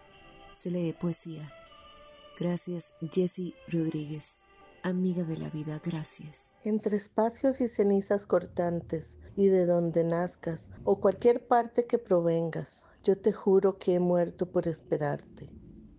se 0.52 0.72
lee 0.72 0.94
poesía. 0.94 1.54
Gracias, 2.38 2.94
Jessie 3.12 3.56
Rodríguez. 3.70 4.44
Amiga 4.84 5.24
de 5.24 5.38
la 5.38 5.50
vida, 5.50 5.80
gracias. 5.82 6.54
Entre 6.66 6.98
espacios 6.98 7.62
y 7.62 7.70
cenizas 7.70 8.26
cortantes, 8.26 9.16
y 9.38 9.48
de 9.48 9.66
donde 9.66 10.04
nazcas, 10.04 10.68
o 10.84 11.00
cualquier 11.00 11.48
parte 11.48 11.86
que 11.86 11.98
provengas, 11.98 12.84
yo 13.06 13.18
te 13.18 13.32
juro 13.32 13.78
que 13.78 13.96
he 13.96 14.00
muerto 14.02 14.52
por 14.52 14.68
esperarte. 14.68 15.50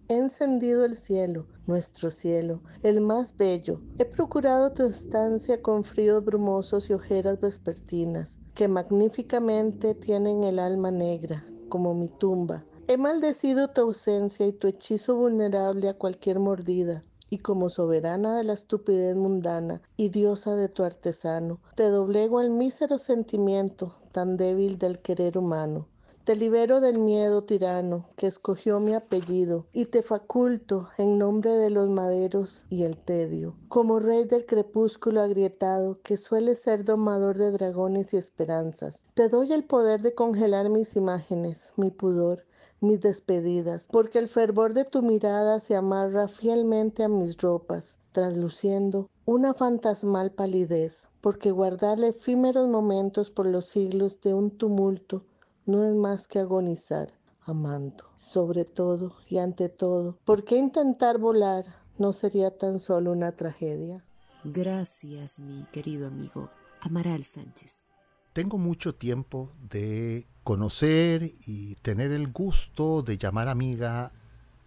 He 0.08 0.16
encendido 0.16 0.84
el 0.84 0.96
cielo, 0.96 1.46
nuestro 1.66 2.10
cielo, 2.10 2.62
el 2.82 3.00
más 3.00 3.36
bello. 3.36 3.82
He 3.98 4.04
procurado 4.04 4.72
tu 4.72 4.84
estancia 4.84 5.62
con 5.62 5.84
fríos 5.84 6.24
brumosos 6.24 6.90
y 6.90 6.92
ojeras 6.92 7.40
vespertinas, 7.40 8.38
que 8.54 8.68
magníficamente 8.68 9.94
tienen 9.94 10.44
el 10.44 10.58
alma 10.58 10.90
negra, 10.90 11.46
como 11.68 11.94
mi 11.94 12.08
tumba. 12.08 12.66
He 12.88 12.96
maldecido 12.98 13.68
tu 13.68 13.80
ausencia 13.80 14.46
y 14.46 14.52
tu 14.52 14.66
hechizo 14.66 15.16
vulnerable 15.16 15.88
a 15.88 15.94
cualquier 15.94 16.40
mordida, 16.40 17.04
y 17.30 17.38
como 17.38 17.70
soberana 17.70 18.36
de 18.36 18.44
la 18.44 18.52
estupidez 18.52 19.16
mundana 19.16 19.80
y 19.96 20.10
diosa 20.10 20.56
de 20.56 20.68
tu 20.68 20.82
artesano, 20.84 21.60
te 21.76 21.84
doblego 21.84 22.40
al 22.40 22.50
mísero 22.50 22.98
sentimiento 22.98 23.96
tan 24.12 24.36
débil 24.36 24.78
del 24.78 25.00
querer 25.00 25.38
humano. 25.38 25.88
Te 26.24 26.36
libero 26.36 26.80
del 26.80 27.00
miedo 27.00 27.42
tirano 27.42 28.06
que 28.14 28.28
escogió 28.28 28.78
mi 28.78 28.94
apellido 28.94 29.66
y 29.72 29.86
te 29.86 30.02
faculto 30.02 30.88
en 30.96 31.18
nombre 31.18 31.50
de 31.56 31.68
los 31.68 31.88
maderos 31.88 32.64
y 32.70 32.84
el 32.84 32.96
tedio, 32.96 33.56
como 33.66 33.98
rey 33.98 34.22
del 34.22 34.46
crepúsculo 34.46 35.20
agrietado 35.20 35.98
que 36.04 36.16
suele 36.16 36.54
ser 36.54 36.84
domador 36.84 37.38
de 37.38 37.50
dragones 37.50 38.14
y 38.14 38.18
esperanzas. 38.18 39.02
Te 39.14 39.28
doy 39.28 39.52
el 39.52 39.64
poder 39.64 40.00
de 40.00 40.14
congelar 40.14 40.68
mis 40.68 40.94
imágenes, 40.94 41.72
mi 41.76 41.90
pudor, 41.90 42.44
mis 42.80 43.00
despedidas, 43.00 43.88
porque 43.90 44.20
el 44.20 44.28
fervor 44.28 44.74
de 44.74 44.84
tu 44.84 45.02
mirada 45.02 45.58
se 45.58 45.74
amarra 45.74 46.28
fielmente 46.28 47.02
a 47.02 47.08
mis 47.08 47.36
ropas, 47.38 47.98
trasluciendo 48.12 49.10
una 49.24 49.54
fantasmal 49.54 50.30
palidez, 50.30 51.08
porque 51.20 51.50
guardarle 51.50 52.10
efímeros 52.10 52.68
momentos 52.68 53.28
por 53.28 53.46
los 53.46 53.66
siglos 53.66 54.20
de 54.20 54.34
un 54.34 54.52
tumulto 54.52 55.24
no 55.66 55.84
es 55.84 55.94
más 55.94 56.26
que 56.26 56.40
agonizar 56.40 57.12
amando. 57.42 58.04
Sobre 58.18 58.64
todo 58.64 59.16
y 59.28 59.38
ante 59.38 59.68
todo, 59.68 60.18
¿por 60.24 60.44
qué 60.44 60.56
intentar 60.56 61.18
volar 61.18 61.64
no 61.98 62.12
sería 62.12 62.56
tan 62.56 62.80
solo 62.80 63.12
una 63.12 63.32
tragedia? 63.32 64.04
Gracias, 64.44 65.40
mi 65.40 65.64
querido 65.72 66.06
amigo 66.08 66.50
Amaral 66.80 67.24
Sánchez. 67.24 67.84
Tengo 68.32 68.58
mucho 68.58 68.94
tiempo 68.94 69.50
de 69.68 70.26
conocer 70.42 71.32
y 71.46 71.76
tener 71.76 72.12
el 72.12 72.32
gusto 72.32 73.02
de 73.02 73.18
llamar 73.18 73.48
amiga 73.48 74.12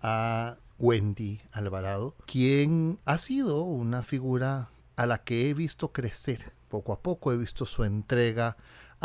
a 0.02 0.58
Wendy 0.78 1.42
Alvarado, 1.52 2.16
quien 2.26 3.00
ha 3.06 3.18
sido 3.18 3.64
una 3.64 4.04
figura 4.04 4.70
a 4.96 5.06
la 5.06 5.24
que 5.24 5.50
he 5.50 5.54
visto 5.54 5.92
crecer. 5.92 6.54
Poco 6.70 6.94
a 6.94 7.02
poco 7.02 7.32
he 7.32 7.38
visto 7.38 7.66
su 7.66 7.84
entrega 7.84 8.56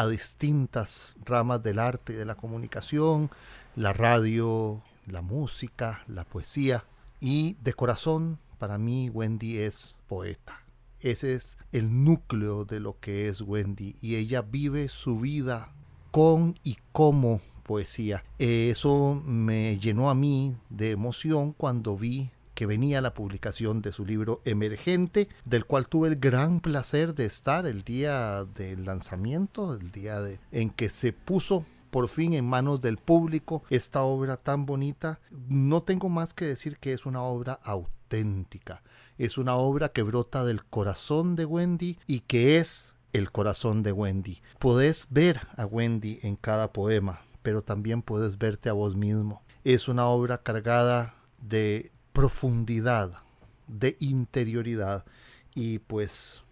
a 0.01 0.07
distintas 0.07 1.15
ramas 1.27 1.63
del 1.63 1.79
arte 1.79 2.15
y 2.15 2.17
de 2.17 2.25
la 2.25 2.35
comunicación, 2.35 3.31
la 3.77 3.93
radio, 3.93 4.83
la 5.07 5.21
música, 5.21 6.05
la 6.09 6.25
poesía. 6.25 6.85
Y 7.21 7.59
de 7.63 7.75
corazón, 7.75 8.39
para 8.59 8.79
mí, 8.79 9.11
Wendy 9.11 9.59
es 9.59 9.99
poeta. 10.09 10.65
Ese 11.01 11.35
es 11.35 11.59
el 11.73 12.03
núcleo 12.03 12.65
de 12.65 12.81
lo 12.81 12.99
que 12.99 13.29
es 13.29 13.43
Wendy 13.43 13.95
y 14.01 14.17
ella 14.17 14.41
vive 14.41 14.89
su 14.89 15.21
vida 15.21 15.71
con 16.11 16.59
y 16.65 16.79
como 16.93 17.43
poesía. 17.63 18.25
Eso 18.39 19.21
me 19.27 19.79
llenó 19.79 20.09
a 20.09 20.15
mí 20.15 20.57
de 20.71 20.93
emoción 20.93 21.53
cuando 21.53 21.99
vi 21.99 22.31
venía 22.67 23.01
la 23.01 23.15
publicación 23.15 23.83
de 23.83 23.93
su 23.93 24.05
libro 24.05 24.41
Emergente, 24.45 25.29
del 25.45 25.65
cual 25.65 25.89
tuve 25.89 26.09
el 26.09 26.17
gran 26.17 26.61
placer 26.61 27.15
de 27.15 27.27
estar 27.27 27.67
el 27.67 27.83
día 27.83 28.45
del 28.45 28.85
lanzamiento, 28.85 29.75
el 29.75 29.91
día 29.91 30.21
en 30.53 30.71
que 30.71 30.91
se 30.91 31.13
puso 31.13 31.65
por 31.91 32.09
fin 32.09 32.35
en 32.35 32.45
manos 32.45 32.81
del 32.81 32.97
público 32.97 33.63
esta 33.71 34.03
obra 34.03 34.37
tan 34.37 34.67
bonita. 34.67 35.21
No 35.49 35.83
tengo 35.83 36.09
más 36.09 36.33
que 36.35 36.47
decir 36.47 36.79
que 36.79 36.93
es 36.93 37.07
una 37.07 37.23
obra 37.23 37.59
auténtica. 37.65 38.83
Es 39.19 39.39
una 39.39 39.57
obra 39.57 39.91
que 39.91 40.03
brota 40.03 40.45
del 40.45 40.65
corazón 40.65 41.37
de 41.37 41.45
Wendy 41.45 41.99
y 42.07 42.21
que 42.21 42.59
es 42.59 42.95
el 43.13 43.33
corazón 43.33 43.83
de 43.83 43.93
Wendy. 43.93 44.41
Podés 44.59 45.07
ver 45.11 45.41
a 45.57 45.67
Wendy 45.67 46.21
en 46.23 46.37
cada 46.37 46.73
poema, 46.73 47.23
pero 47.43 47.63
también 47.63 48.03
puedes 48.03 48.39
verte 48.39 48.69
a 48.69 48.73
vos 48.73 48.97
mismo. 48.97 49.43
Es 49.65 49.89
una 49.89 50.07
obra 50.07 50.39
cargada 50.39 51.15
de 51.39 51.93
profundidad, 52.21 53.23
de 53.67 53.97
interioridad 53.99 55.07
y 55.55 55.79
pues 55.79 56.43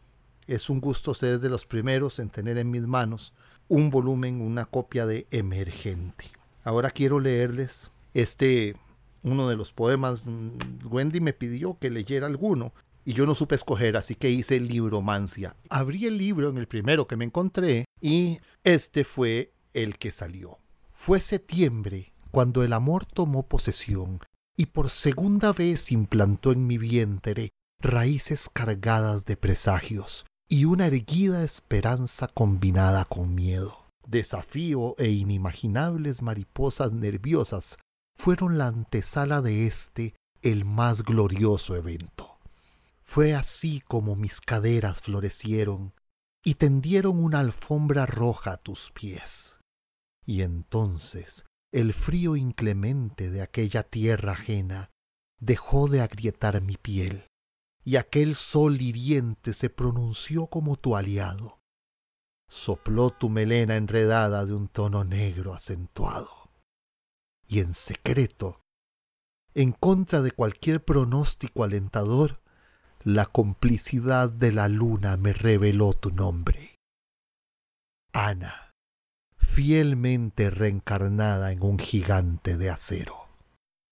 es 0.47 0.71
un 0.71 0.81
gusto 0.81 1.13
ser 1.13 1.41
de 1.41 1.51
los 1.51 1.67
primeros 1.67 2.21
en 2.21 2.31
tener 2.31 2.57
en 2.57 2.71
mis 2.71 2.87
manos 2.87 3.35
un 3.69 3.91
volumen, 3.91 4.41
una 4.41 4.65
copia 4.65 5.05
de 5.05 5.27
Emergente. 5.31 6.25
Ahora 6.65 6.91
quiero 6.91 7.21
leerles 7.21 7.91
este, 8.15 8.77
uno 9.23 9.47
de 9.47 9.57
los 9.57 9.75
poemas. 9.75 10.23
Wendy 10.87 11.21
me 11.21 11.35
pidió 11.35 11.77
que 11.79 11.91
leyera 11.91 12.29
alguno 12.29 12.73
y 13.05 13.13
yo 13.13 13.27
no 13.27 13.35
supe 13.35 13.55
escoger, 13.55 13.99
así 13.99 14.15
que 14.15 14.31
hice 14.31 14.61
libromancia. 14.61 15.55
Abrí 15.69 16.07
el 16.07 16.17
libro 16.17 16.49
en 16.49 16.57
el 16.57 16.67
primero 16.67 17.07
que 17.07 17.19
me 17.19 17.27
encontré 17.27 17.85
y 18.01 18.39
este 18.65 19.05
fue 19.05 19.53
el 19.75 19.99
que 19.99 20.13
salió. 20.13 20.61
Fue 20.93 21.21
septiembre 21.21 22.15
cuando 22.31 22.65
el 22.65 22.73
amor 22.73 23.05
tomó 23.05 23.47
posesión 23.47 24.21
y 24.59 24.67
por 24.67 24.91
segunda 24.91 25.53
vez 25.53 25.93
implantó 25.93 26.51
en 26.51 26.67
mi 26.67 26.79
vientre 26.79 27.51
raíces 27.81 28.51
cargadas 28.53 29.25
de 29.25 29.37
presagios 29.37 30.27
y 30.49 30.65
una 30.65 30.89
erguida 30.89 31.45
esperanza 31.45 32.27
combinada 32.27 33.05
con 33.05 33.37
miedo. 33.37 33.87
Desafío 34.05 34.97
e 34.99 35.11
inimaginables 35.11 36.23
mariposas 36.23 36.93
nerviosas 36.93 37.79
fueron 38.17 38.59
la 38.59 38.67
antesala 38.67 39.43
de 39.43 39.69
este, 39.69 40.17
el 40.43 40.65
más 40.65 41.05
glorioso 41.05 41.77
evento. 41.77 42.39
Fue 43.01 43.35
así 43.35 43.81
como 43.87 44.17
mis 44.17 44.41
caderas 44.41 45.01
florecieron 45.01 45.95
y 46.45 46.55
tendieron 46.55 47.23
una 47.23 47.39
alfombra 47.39 48.07
roja 48.07 48.53
a 48.53 48.57
tus 48.57 48.91
pies. 48.91 49.61
Y 50.27 50.43
entonces 50.43 51.47
el 51.73 51.93
frío 51.93 52.37
inclemente 52.37 53.31
de 53.31 53.43
aquella 53.43 53.83
tierra 53.83 54.33
ajena 54.33 54.91
dejó 55.39 55.89
de 55.89 56.01
agrietar 56.01 56.61
mi 56.63 56.77
piel, 56.77 57.27
y 57.85 57.97
aquel 57.97 58.35
sol 58.35 58.81
hiriente 58.81 59.53
se 59.53 59.71
pronunció 59.71 60.47
como 60.47 60.77
tu 60.77 60.97
aliado. 60.97 61.61
Sopló 62.49 63.11
tu 63.11 63.29
melena 63.29 63.77
enredada 63.77 64.45
de 64.45 64.55
un 64.55 64.69
tono 64.69 65.05
negro 65.05 65.55
acentuado. 65.55 66.51
Y 67.47 67.61
en 67.61 67.75
secreto, 67.75 68.63
en 69.55 69.73
contra 69.73 70.23
de 70.23 70.31
cualquier 70.31 70.85
pronóstico 70.85 71.65
alentador, 71.65 72.41
la 73.05 73.27
complicidad 73.27 74.31
de 74.31 74.53
la 74.53 74.69
luna 74.69 75.17
me 75.17 75.33
reveló 75.33 75.95
tu 75.95 76.11
nombre. 76.11 76.77
Ana, 78.13 78.68
fielmente 79.59 80.51
reencarnada 80.51 81.51
en 81.51 81.65
un 81.65 81.81
gigante 81.81 82.57
de 82.57 82.71
acero. 82.71 83.27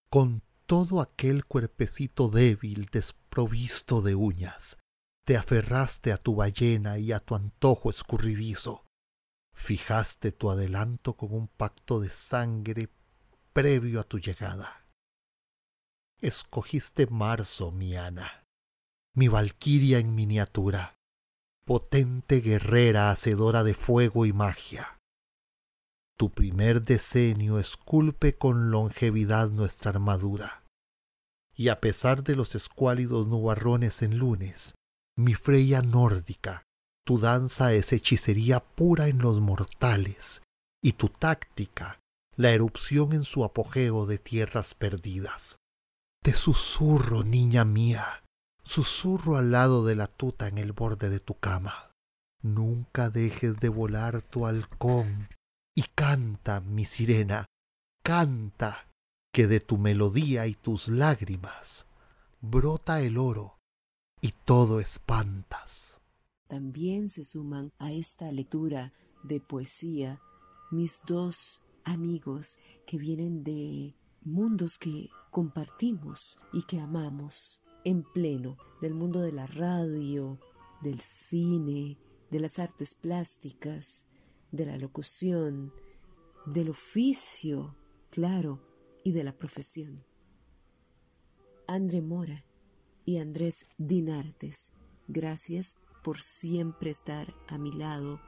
Con 0.08 0.44
todo 0.64 1.00
aquel 1.00 1.44
cuerpecito 1.44 2.28
débil 2.28 2.86
desprovisto 2.92 4.00
de 4.00 4.14
uñas, 4.14 4.78
te 5.26 5.36
aferraste 5.36 6.12
a 6.12 6.18
tu 6.18 6.36
ballena 6.36 7.00
y 7.00 7.10
a 7.10 7.18
tu 7.18 7.34
antojo 7.34 7.90
escurridizo. 7.90 8.84
Fijaste 9.56 10.30
tu 10.30 10.52
adelanto 10.52 11.16
con 11.16 11.32
un 11.32 11.48
pacto 11.48 11.98
de 11.98 12.10
sangre 12.10 12.88
previo 13.52 13.98
a 13.98 14.04
tu 14.04 14.20
llegada. 14.20 14.86
Escogiste 16.20 17.08
marzo, 17.08 17.72
mi 17.72 17.96
Ana, 17.96 18.44
mi 19.16 19.26
valquiria 19.26 19.98
en 19.98 20.14
miniatura, 20.14 20.94
potente 21.64 22.36
guerrera 22.36 23.10
hacedora 23.10 23.64
de 23.64 23.74
fuego 23.74 24.26
y 24.26 24.32
magia. 24.32 24.95
Tu 26.18 26.30
primer 26.30 26.82
decenio 26.82 27.58
esculpe 27.58 28.38
con 28.38 28.70
longevidad 28.70 29.50
nuestra 29.50 29.90
armadura. 29.90 30.64
Y 31.54 31.68
a 31.68 31.80
pesar 31.80 32.24
de 32.24 32.36
los 32.36 32.54
escuálidos 32.54 33.26
nubarrones 33.26 34.00
en 34.00 34.16
lunes, 34.16 34.74
mi 35.14 35.34
Freya 35.34 35.82
nórdica, 35.82 36.62
tu 37.04 37.18
danza 37.18 37.74
es 37.74 37.92
hechicería 37.92 38.60
pura 38.60 39.08
en 39.08 39.18
los 39.18 39.40
mortales, 39.40 40.42
y 40.82 40.92
tu 40.92 41.08
táctica, 41.08 42.00
la 42.34 42.50
erupción 42.52 43.12
en 43.12 43.24
su 43.24 43.44
apogeo 43.44 44.06
de 44.06 44.18
tierras 44.18 44.74
perdidas. 44.74 45.58
Te 46.22 46.32
susurro, 46.32 47.24
niña 47.24 47.66
mía, 47.66 48.24
susurro 48.64 49.36
al 49.36 49.50
lado 49.50 49.84
de 49.84 49.96
la 49.96 50.06
tuta 50.06 50.48
en 50.48 50.56
el 50.56 50.72
borde 50.72 51.10
de 51.10 51.20
tu 51.20 51.38
cama. 51.38 51.90
Nunca 52.42 53.10
dejes 53.10 53.60
de 53.60 53.68
volar 53.68 54.22
tu 54.22 54.46
halcón 54.46 55.28
y 55.76 55.82
canta, 55.94 56.60
mi 56.60 56.86
sirena, 56.86 57.44
canta, 58.02 58.88
que 59.30 59.46
de 59.46 59.60
tu 59.60 59.76
melodía 59.76 60.46
y 60.46 60.54
tus 60.54 60.88
lágrimas 60.88 61.86
brota 62.40 63.02
el 63.02 63.18
oro 63.18 63.58
y 64.22 64.32
todo 64.32 64.80
espantas. 64.80 66.00
También 66.48 67.10
se 67.10 67.24
suman 67.24 67.72
a 67.78 67.92
esta 67.92 68.32
lectura 68.32 68.94
de 69.22 69.38
poesía 69.40 70.18
mis 70.70 71.02
dos 71.06 71.60
amigos 71.84 72.58
que 72.86 72.96
vienen 72.96 73.44
de 73.44 73.94
mundos 74.22 74.78
que 74.78 75.10
compartimos 75.30 76.38
y 76.54 76.62
que 76.62 76.80
amamos 76.80 77.60
en 77.84 78.02
pleno, 78.02 78.56
del 78.80 78.94
mundo 78.94 79.20
de 79.20 79.32
la 79.32 79.46
radio, 79.46 80.40
del 80.80 81.00
cine, 81.00 81.98
de 82.30 82.40
las 82.40 82.58
artes 82.58 82.94
plásticas, 82.94 84.08
de 84.56 84.66
la 84.66 84.76
locución, 84.78 85.72
del 86.46 86.70
oficio, 86.70 87.76
claro, 88.10 88.60
y 89.04 89.12
de 89.12 89.22
la 89.22 89.36
profesión. 89.36 90.04
André 91.68 92.00
Mora 92.00 92.44
y 93.04 93.18
Andrés 93.18 93.66
Dinartes, 93.78 94.72
gracias 95.06 95.76
por 96.02 96.22
siempre 96.22 96.90
estar 96.90 97.34
a 97.48 97.58
mi 97.58 97.72
lado 97.72 98.20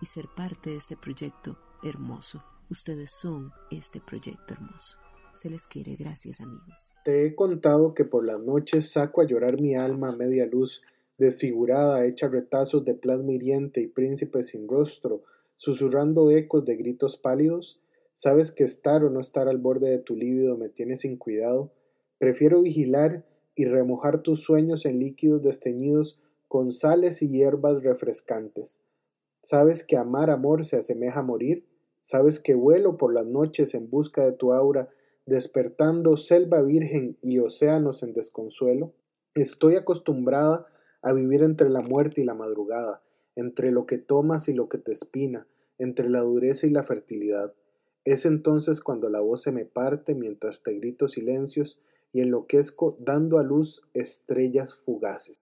y 0.00 0.06
ser 0.06 0.26
parte 0.34 0.70
de 0.70 0.76
este 0.76 0.96
proyecto 0.96 1.58
hermoso. 1.82 2.42
Ustedes 2.70 3.12
son 3.12 3.52
este 3.70 4.00
proyecto 4.00 4.54
hermoso. 4.54 4.98
Se 5.34 5.50
les 5.50 5.66
quiere, 5.66 5.96
gracias 5.96 6.40
amigos. 6.40 6.92
Te 7.04 7.26
he 7.26 7.34
contado 7.34 7.92
que 7.92 8.04
por 8.04 8.24
las 8.24 8.40
noches 8.40 8.92
saco 8.92 9.20
a 9.20 9.26
llorar 9.26 9.60
mi 9.60 9.74
alma 9.74 10.08
a 10.08 10.16
media 10.16 10.46
luz, 10.46 10.80
desfigurada, 11.18 12.06
hecha 12.06 12.28
retazos 12.28 12.84
de 12.84 12.94
plasma 12.94 13.32
hiriente 13.32 13.80
y 13.80 13.88
príncipe 13.88 14.44
sin 14.44 14.68
rostro, 14.68 15.24
susurrando 15.56 16.30
ecos 16.30 16.64
de 16.64 16.76
gritos 16.76 17.16
pálidos. 17.16 17.80
Sabes 18.14 18.52
que 18.52 18.64
estar 18.64 19.04
o 19.04 19.10
no 19.10 19.20
estar 19.20 19.48
al 19.48 19.58
borde 19.58 19.90
de 19.90 19.98
tu 19.98 20.16
líbido 20.16 20.56
me 20.56 20.68
tiene 20.68 20.96
sin 20.96 21.16
cuidado. 21.16 21.72
Prefiero 22.18 22.62
vigilar 22.62 23.24
y 23.54 23.66
remojar 23.66 24.22
tus 24.22 24.40
sueños 24.40 24.86
en 24.86 24.98
líquidos 24.98 25.42
desteñidos 25.42 26.20
con 26.48 26.72
sales 26.72 27.22
y 27.22 27.28
hierbas 27.28 27.82
refrescantes. 27.82 28.80
Sabes 29.42 29.84
que 29.84 29.96
amar 29.96 30.30
amor 30.30 30.64
se 30.64 30.76
asemeja 30.76 31.20
a 31.20 31.24
morir. 31.24 31.66
Sabes 32.02 32.40
que 32.40 32.54
vuelo 32.54 32.96
por 32.96 33.12
las 33.12 33.26
noches 33.26 33.74
en 33.74 33.90
busca 33.90 34.24
de 34.24 34.32
tu 34.32 34.52
aura, 34.52 34.88
despertando 35.26 36.16
selva 36.16 36.62
virgen 36.62 37.18
y 37.22 37.38
océanos 37.38 38.02
en 38.02 38.12
desconsuelo. 38.12 38.94
Estoy 39.34 39.74
acostumbrada 39.74 40.66
a 41.02 41.12
vivir 41.12 41.42
entre 41.42 41.68
la 41.68 41.80
muerte 41.80 42.20
y 42.20 42.24
la 42.24 42.34
madrugada, 42.34 43.02
entre 43.36 43.70
lo 43.70 43.86
que 43.86 43.98
tomas 43.98 44.48
y 44.48 44.54
lo 44.54 44.68
que 44.68 44.78
te 44.78 44.92
espina, 44.92 45.46
entre 45.78 46.08
la 46.08 46.20
dureza 46.20 46.66
y 46.66 46.70
la 46.70 46.84
fertilidad. 46.84 47.52
Es 48.04 48.26
entonces 48.26 48.80
cuando 48.80 49.08
la 49.08 49.20
voz 49.20 49.42
se 49.42 49.52
me 49.52 49.64
parte 49.64 50.14
mientras 50.14 50.62
te 50.62 50.74
grito 50.74 51.08
silencios 51.08 51.80
y 52.12 52.20
enloquezco 52.20 52.96
dando 53.00 53.38
a 53.38 53.42
luz 53.42 53.82
estrellas 53.94 54.76
fugaces. 54.84 55.40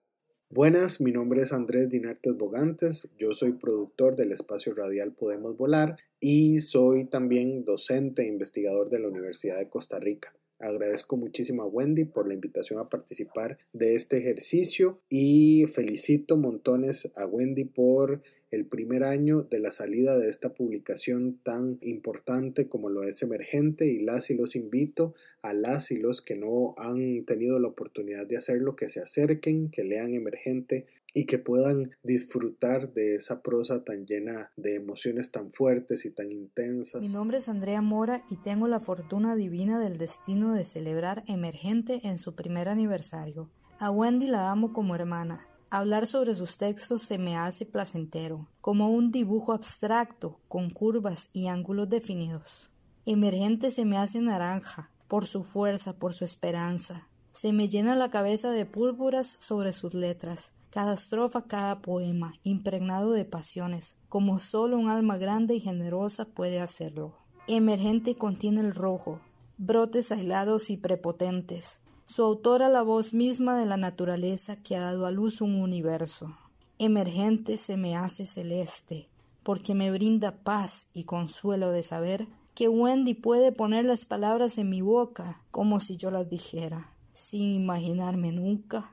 Buenas, 0.49 1.01
mi 1.01 1.11
nombre 1.11 1.41
es 1.41 1.51
Andrés 1.51 1.89
Dinartes 1.89 2.37
Bogantes, 2.37 3.09
yo 3.17 3.31
soy 3.31 3.53
productor 3.53 4.15
del 4.15 4.31
espacio 4.31 4.75
radial 4.75 5.13
Podemos 5.13 5.57
Volar 5.57 5.97
y 6.19 6.59
soy 6.59 7.05
también 7.05 7.65
docente 7.65 8.21
e 8.21 8.27
investigador 8.27 8.89
de 8.89 8.99
la 8.99 9.07
Universidad 9.07 9.57
de 9.57 9.69
Costa 9.69 9.99
Rica. 9.99 10.33
Agradezco 10.59 11.17
muchísimo 11.17 11.63
a 11.63 11.67
Wendy 11.67 12.05
por 12.05 12.27
la 12.27 12.33
invitación 12.33 12.79
a 12.79 12.89
participar 12.89 13.57
de 13.73 13.95
este 13.95 14.17
ejercicio 14.17 15.01
y 15.09 15.65
felicito 15.67 16.37
montones 16.37 17.11
a 17.15 17.25
Wendy 17.25 17.65
por 17.65 18.21
el 18.53 18.65
primer 18.65 19.03
año 19.03 19.41
de 19.41 19.59
la 19.59 19.71
salida 19.71 20.17
de 20.17 20.29
esta 20.29 20.53
publicación 20.53 21.39
tan 21.43 21.79
importante 21.81 22.67
como 22.67 22.89
lo 22.89 23.03
es 23.03 23.23
Emergente 23.23 23.87
y 23.87 24.03
las 24.03 24.29
y 24.29 24.35
los 24.35 24.55
invito 24.55 25.15
a 25.41 25.53
las 25.53 25.89
y 25.91 25.97
los 25.97 26.21
que 26.21 26.35
no 26.35 26.75
han 26.77 27.25
tenido 27.25 27.57
la 27.59 27.69
oportunidad 27.69 28.27
de 28.27 28.37
hacerlo 28.37 28.75
que 28.75 28.89
se 28.89 28.99
acerquen, 28.99 29.71
que 29.71 29.83
lean 29.83 30.13
Emergente 30.13 30.85
y 31.13 31.25
que 31.25 31.39
puedan 31.39 31.91
disfrutar 32.03 32.93
de 32.93 33.15
esa 33.15 33.41
prosa 33.41 33.83
tan 33.83 34.05
llena 34.05 34.51
de 34.55 34.75
emociones 34.75 35.31
tan 35.31 35.51
fuertes 35.51 36.05
y 36.05 36.11
tan 36.11 36.31
intensas. 36.31 37.01
Mi 37.01 37.09
nombre 37.09 37.37
es 37.37 37.49
Andrea 37.49 37.81
Mora 37.81 38.25
y 38.29 38.37
tengo 38.37 38.67
la 38.67 38.79
fortuna 38.79 39.35
divina 39.35 39.79
del 39.79 39.97
destino 39.97 40.53
de 40.53 40.65
celebrar 40.65 41.23
Emergente 41.27 42.01
en 42.03 42.19
su 42.19 42.35
primer 42.35 42.67
aniversario. 42.67 43.49
A 43.79 43.91
Wendy 43.91 44.27
la 44.27 44.51
amo 44.51 44.73
como 44.73 44.95
hermana 44.95 45.47
Hablar 45.75 46.05
sobre 46.05 46.35
sus 46.35 46.57
textos 46.57 47.01
se 47.01 47.17
me 47.17 47.35
hace 47.35 47.65
placentero, 47.65 48.47
como 48.61 48.91
un 48.91 49.11
dibujo 49.11 49.53
abstracto, 49.53 50.39
con 50.47 50.69
curvas 50.69 51.31
y 51.33 51.47
ángulos 51.47 51.89
definidos. 51.89 52.69
Emergente 53.07 53.71
se 53.71 53.83
me 53.83 53.97
hace 53.97 54.21
naranja, 54.21 54.91
por 55.07 55.25
su 55.25 55.43
fuerza, 55.43 55.97
por 55.97 56.13
su 56.13 56.25
esperanza. 56.25 57.07
Se 57.31 57.53
me 57.53 57.69
llena 57.69 57.95
la 57.95 58.11
cabeza 58.11 58.51
de 58.51 58.67
púrpuras 58.67 59.35
sobre 59.39 59.73
sus 59.73 59.95
letras, 59.95 60.53
cada 60.73 60.93
estrofa, 60.93 61.43
cada 61.43 61.83
poema, 61.83 62.33
impregnado 62.41 63.11
de 63.11 63.25
pasiones, 63.25 63.95
como 64.09 64.39
solo 64.39 64.79
un 64.79 64.89
alma 64.89 65.19
grande 65.19 65.53
y 65.53 65.59
generosa 65.59 66.25
puede 66.25 66.59
hacerlo. 66.59 67.13
Emergente 67.45 68.15
contiene 68.15 68.61
el 68.61 68.73
rojo, 68.73 69.21
brotes 69.59 70.11
aislados 70.11 70.71
y 70.71 70.77
prepotentes, 70.77 71.79
su 72.05 72.23
autora 72.23 72.69
la 72.69 72.81
voz 72.81 73.13
misma 73.13 73.59
de 73.59 73.67
la 73.67 73.77
naturaleza 73.77 74.63
que 74.63 74.75
ha 74.75 74.79
dado 74.79 75.05
a 75.05 75.11
luz 75.11 75.41
un 75.41 75.61
universo. 75.61 76.35
Emergente 76.79 77.57
se 77.57 77.77
me 77.77 77.95
hace 77.95 78.25
celeste, 78.25 79.09
porque 79.43 79.75
me 79.75 79.91
brinda 79.91 80.39
paz 80.43 80.87
y 80.91 81.03
consuelo 81.03 81.69
de 81.69 81.83
saber 81.83 82.27
que 82.55 82.67
Wendy 82.67 83.13
puede 83.13 83.51
poner 83.51 83.85
las 83.85 84.05
palabras 84.05 84.57
en 84.57 84.71
mi 84.71 84.81
boca 84.81 85.39
como 85.51 85.79
si 85.79 85.97
yo 85.97 86.09
las 86.09 86.27
dijera, 86.29 86.95
sin 87.11 87.53
imaginarme 87.53 88.31
nunca 88.31 88.92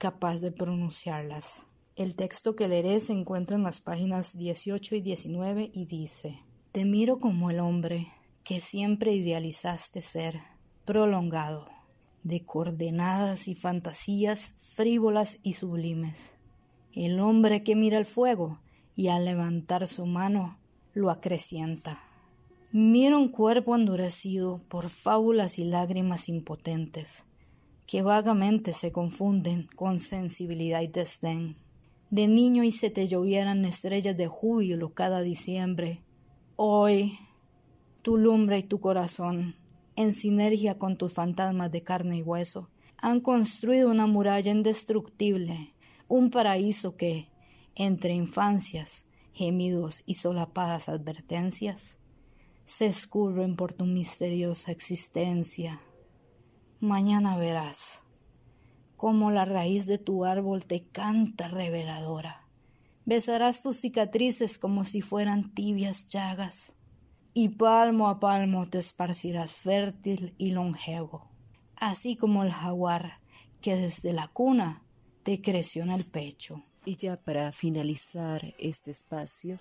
capaz 0.00 0.40
de 0.40 0.50
pronunciarlas. 0.50 1.66
El 1.94 2.16
texto 2.16 2.56
que 2.56 2.68
leeré 2.68 3.00
se 3.00 3.12
encuentra 3.12 3.56
en 3.56 3.64
las 3.64 3.80
páginas 3.80 4.36
18 4.38 4.94
y 4.94 5.02
19 5.02 5.70
y 5.74 5.84
dice, 5.84 6.40
Te 6.72 6.86
miro 6.86 7.18
como 7.18 7.50
el 7.50 7.60
hombre 7.60 8.08
que 8.42 8.60
siempre 8.60 9.12
idealizaste 9.12 10.00
ser, 10.00 10.40
prolongado, 10.86 11.66
de 12.22 12.42
coordenadas 12.46 13.46
y 13.46 13.54
fantasías 13.54 14.54
frívolas 14.74 15.38
y 15.42 15.52
sublimes. 15.52 16.38
El 16.94 17.20
hombre 17.20 17.62
que 17.62 17.76
mira 17.76 17.98
el 17.98 18.06
fuego 18.06 18.58
y 18.96 19.08
al 19.08 19.26
levantar 19.26 19.86
su 19.86 20.06
mano 20.06 20.58
lo 20.94 21.10
acrecienta. 21.10 22.02
Mira 22.72 23.18
un 23.18 23.28
cuerpo 23.28 23.76
endurecido 23.76 24.62
por 24.68 24.88
fábulas 24.88 25.58
y 25.58 25.64
lágrimas 25.64 26.30
impotentes, 26.30 27.26
que 27.90 28.02
vagamente 28.02 28.72
se 28.72 28.92
confunden 28.92 29.68
con 29.74 29.98
sensibilidad 29.98 30.80
y 30.80 30.86
desdén. 30.86 31.56
De 32.10 32.28
niño 32.28 32.62
y 32.62 32.70
se 32.70 32.88
te 32.88 33.08
llovieran 33.08 33.64
estrellas 33.64 34.16
de 34.16 34.28
júbilo 34.28 34.94
cada 34.94 35.22
diciembre. 35.22 36.00
Hoy, 36.54 37.18
tu 38.02 38.16
lumbre 38.16 38.58
y 38.58 38.62
tu 38.62 38.78
corazón, 38.78 39.56
en 39.96 40.12
sinergia 40.12 40.78
con 40.78 40.96
tus 40.96 41.14
fantasmas 41.14 41.72
de 41.72 41.82
carne 41.82 42.18
y 42.18 42.22
hueso, 42.22 42.70
han 42.96 43.18
construido 43.18 43.90
una 43.90 44.06
muralla 44.06 44.52
indestructible, 44.52 45.74
un 46.06 46.30
paraíso 46.30 46.94
que, 46.94 47.26
entre 47.74 48.14
infancias, 48.14 49.06
gemidos 49.32 50.04
y 50.06 50.14
solapadas 50.14 50.88
advertencias, 50.88 51.98
se 52.64 52.86
escurren 52.86 53.56
por 53.56 53.72
tu 53.72 53.84
misteriosa 53.84 54.70
existencia. 54.70 55.80
Mañana 56.82 57.36
verás 57.36 58.04
cómo 58.96 59.30
la 59.30 59.44
raíz 59.44 59.84
de 59.84 59.98
tu 59.98 60.24
árbol 60.24 60.64
te 60.64 60.82
canta 60.82 61.46
reveladora. 61.46 62.46
Besarás 63.04 63.62
tus 63.62 63.76
cicatrices 63.76 64.56
como 64.56 64.86
si 64.86 65.02
fueran 65.02 65.52
tibias 65.52 66.06
llagas, 66.06 66.72
y 67.34 67.50
palmo 67.50 68.08
a 68.08 68.18
palmo 68.18 68.66
te 68.70 68.78
esparcirás 68.78 69.52
fértil 69.52 70.34
y 70.38 70.52
longevo, 70.52 71.28
así 71.76 72.16
como 72.16 72.44
el 72.44 72.50
jaguar 72.50 73.20
que 73.60 73.76
desde 73.76 74.14
la 74.14 74.28
cuna 74.28 74.82
te 75.22 75.42
creció 75.42 75.82
en 75.82 75.90
el 75.90 76.04
pecho. 76.06 76.64
Y 76.86 76.96
ya 76.96 77.18
para 77.18 77.52
finalizar 77.52 78.54
este 78.58 78.90
espacio, 78.90 79.58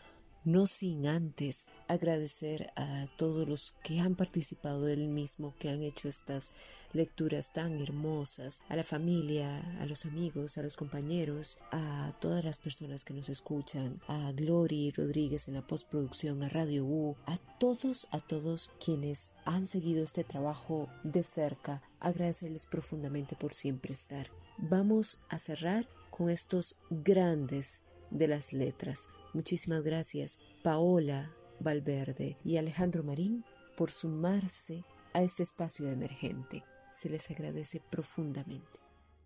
no 0.51 0.65
sin 0.65 1.05
antes 1.05 1.69
agradecer 1.87 2.71
a 2.75 3.05
todos 3.17 3.47
los 3.47 3.75
que 3.83 3.99
han 3.99 4.15
participado 4.15 4.81
del 4.81 5.07
mismo, 5.07 5.53
que 5.59 5.69
han 5.69 5.83
hecho 5.83 6.07
estas 6.07 6.51
lecturas 6.91 7.53
tan 7.53 7.79
hermosas, 7.79 8.63
a 8.67 8.75
la 8.75 8.83
familia, 8.83 9.59
a 9.79 9.85
los 9.85 10.05
amigos, 10.05 10.57
a 10.57 10.63
los 10.63 10.75
compañeros, 10.75 11.59
a 11.71 12.11
todas 12.19 12.43
las 12.43 12.57
personas 12.57 13.05
que 13.05 13.13
nos 13.13 13.29
escuchan, 13.29 14.01
a 14.07 14.31
Glory 14.31 14.91
Rodríguez 14.91 15.47
en 15.47 15.53
la 15.53 15.65
postproducción, 15.65 16.41
a 16.41 16.49
Radio 16.49 16.83
U, 16.83 17.15
a 17.25 17.37
todos, 17.59 18.07
a 18.11 18.19
todos 18.19 18.71
quienes 18.83 19.33
han 19.45 19.65
seguido 19.65 20.03
este 20.03 20.23
trabajo 20.23 20.89
de 21.03 21.21
cerca, 21.21 21.83
agradecerles 21.99 22.65
profundamente 22.65 23.35
por 23.35 23.53
siempre 23.53 23.93
estar. 23.93 24.31
Vamos 24.57 25.19
a 25.29 25.37
cerrar 25.37 25.87
con 26.09 26.29
estos 26.29 26.75
grandes 26.89 27.81
de 28.09 28.27
las 28.27 28.51
letras. 28.51 29.09
Muchísimas 29.33 29.83
gracias 29.83 30.39
Paola 30.63 31.31
Valverde 31.59 32.37
y 32.43 32.57
Alejandro 32.57 33.03
Marín 33.03 33.45
por 33.77 33.91
sumarse 33.91 34.83
a 35.13 35.21
este 35.21 35.43
espacio 35.43 35.85
de 35.85 35.93
emergente. 35.93 36.63
Se 36.91 37.09
les 37.09 37.29
agradece 37.29 37.81
profundamente. 37.89 38.79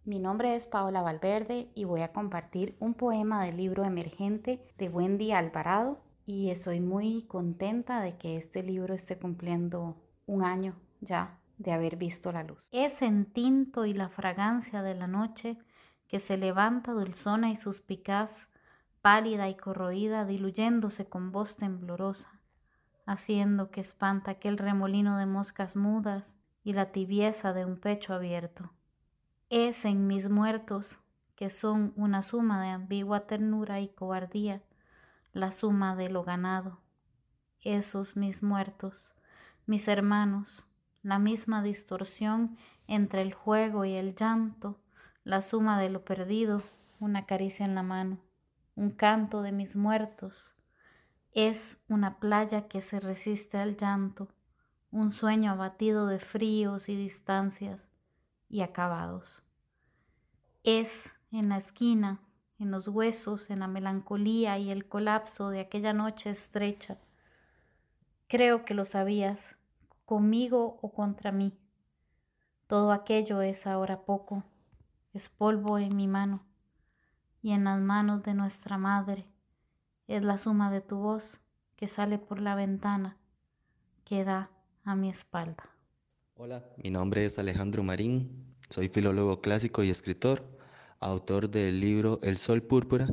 Mi 0.06 0.20
nombre 0.20 0.56
es 0.56 0.68
Paola 0.68 1.02
Valverde 1.02 1.70
y 1.76 1.86
voy 1.86 2.02
a 2.02 2.12
compartir 2.12 2.76
un 2.80 2.94
poema 2.94 3.46
del 3.46 3.56
libro 3.56 3.86
Emergente 3.86 4.60
de 4.78 4.90
Wendy 4.90 5.32
Alvarado 5.32 6.02
y 6.26 6.50
estoy 6.50 6.82
muy 6.82 7.22
contenta 7.24 8.02
de 8.02 8.18
que 8.18 8.36
este 8.36 8.64
libro 8.64 8.94
esté 8.94 9.18
cumpliendo 9.18 9.96
un 10.26 10.44
año 10.44 10.76
ya 11.00 11.40
de 11.58 11.72
haber 11.72 11.96
visto 11.96 12.32
la 12.34 12.44
luz. 12.44 12.58
Es 12.72 13.02
en 13.02 13.26
tinto 13.26 13.86
y 13.86 13.94
la 13.94 14.10
fragancia 14.10 14.82
de 14.82 14.96
la 14.96 15.08
noche 15.08 15.58
que 16.08 16.20
se 16.20 16.38
levanta 16.38 16.92
dulzona 16.92 17.50
y 17.50 17.56
suspicaz, 17.56 18.50
pálida 19.04 19.50
y 19.50 19.56
corroída, 19.56 20.24
diluyéndose 20.24 21.10
con 21.10 21.34
voz 21.34 21.58
temblorosa, 21.58 22.40
haciendo 23.06 23.70
que 23.70 23.82
espanta 23.82 24.32
aquel 24.32 24.58
remolino 24.58 25.18
de 25.18 25.26
moscas 25.26 25.76
mudas 25.76 26.38
y 26.64 26.72
la 26.72 26.94
tibieza 26.94 27.52
de 27.52 27.66
un 27.66 27.76
pecho 27.76 28.14
abierto. 28.14 28.72
Es 29.50 29.84
en 29.84 30.08
mis 30.08 30.30
muertos, 30.30 30.98
que 31.36 31.50
son 31.50 31.92
una 31.98 32.22
suma 32.22 32.64
de 32.64 32.70
ambigua 32.70 33.28
ternura 33.28 33.82
y 33.82 33.90
cobardía, 33.90 34.64
la 35.34 35.52
suma 35.52 35.98
de 35.98 36.10
lo 36.10 36.24
ganado. 36.24 36.80
Esos 37.60 38.16
mis 38.16 38.42
muertos, 38.42 39.12
mis 39.66 39.90
hermanos, 39.90 40.66
la 41.02 41.20
misma 41.20 41.62
distorsión 41.62 42.58
entre 42.88 43.22
el 43.22 43.34
juego 43.34 43.84
y 43.84 43.96
el 43.96 44.16
llanto, 44.16 44.80
la 45.26 45.42
suma 45.42 45.78
de 45.78 45.90
lo 45.90 46.06
perdido, 46.06 46.64
una 47.02 47.26
caricia 47.26 47.66
en 47.66 47.76
la 47.76 47.84
mano, 47.84 48.20
un 48.76 48.92
canto 48.92 49.42
de 49.42 49.52
mis 49.52 49.76
muertos. 49.76 50.54
Es 51.32 51.82
una 51.88 52.20
playa 52.20 52.68
que 52.68 52.82
se 52.82 53.00
resiste 53.00 53.58
al 53.58 53.78
llanto, 53.78 54.30
un 54.92 55.12
sueño 55.12 55.52
abatido 55.52 56.08
de 56.08 56.20
fríos 56.20 56.90
y 56.90 56.96
distancias 56.96 57.90
y 58.50 58.62
acabados. 58.62 59.42
Es 60.64 61.12
en 61.32 61.50
la 61.50 61.58
esquina, 61.58 62.20
en 62.60 62.72
los 62.72 62.88
huesos, 62.88 63.50
en 63.50 63.60
la 63.60 63.68
melancolía 63.68 64.58
y 64.60 64.70
el 64.70 64.88
colapso 64.88 65.50
de 65.50 65.60
aquella 65.60 65.94
noche 65.94 66.30
estrecha. 66.30 66.98
Creo 68.28 68.66
que 68.66 68.74
lo 68.74 68.86
sabías, 68.86 69.58
conmigo 70.06 70.80
o 70.82 70.94
contra 70.94 71.32
mí. 71.32 71.58
Todo 72.68 72.92
aquello 72.92 73.42
es 73.42 73.68
ahora 73.68 74.02
poco 74.06 74.44
es 75.14 75.30
polvo 75.30 75.78
en 75.78 75.96
mi 75.96 76.08
mano 76.08 76.44
y 77.44 77.52
en 77.52 77.66
las 77.66 77.80
manos 77.80 78.24
de 78.24 78.34
nuestra 78.34 78.78
madre 78.78 79.28
es 80.08 80.24
la 80.24 80.38
suma 80.38 80.72
de 80.72 80.80
tu 80.80 80.96
voz 80.96 81.40
que 81.76 81.90
sale 81.90 82.18
por 82.18 82.40
la 82.40 82.56
ventana 82.56 83.18
que 84.06 84.24
da 84.24 84.50
a 84.86 84.96
mi 84.96 85.10
espalda. 85.10 85.70
Hola, 86.36 86.64
mi 86.82 86.90
nombre 86.90 87.26
es 87.26 87.38
Alejandro 87.38 87.84
Marín, 87.84 88.56
soy 88.70 88.88
filólogo 88.88 89.42
clásico 89.42 89.84
y 89.84 89.90
escritor, 89.90 90.58
autor 91.02 91.50
del 91.50 91.82
libro 91.82 92.20
El 92.24 92.38
Sol 92.38 92.64
Púrpura 92.64 93.08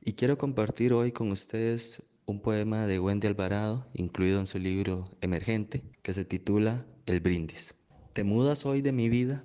y 0.00 0.14
quiero 0.14 0.38
compartir 0.38 0.94
hoy 0.94 1.12
con 1.12 1.30
ustedes 1.30 2.02
un 2.24 2.40
poema 2.40 2.86
de 2.86 2.98
Wendy 2.98 3.26
Alvarado 3.26 3.86
incluido 3.92 4.40
en 4.40 4.46
su 4.46 4.58
libro 4.58 5.10
Emergente 5.20 5.84
que 6.02 6.14
se 6.14 6.24
titula 6.24 6.86
El 7.04 7.20
Brindis. 7.20 7.76
Te 8.14 8.24
mudas 8.24 8.64
hoy 8.64 8.80
de 8.80 8.92
mi 8.92 9.10
vida 9.10 9.42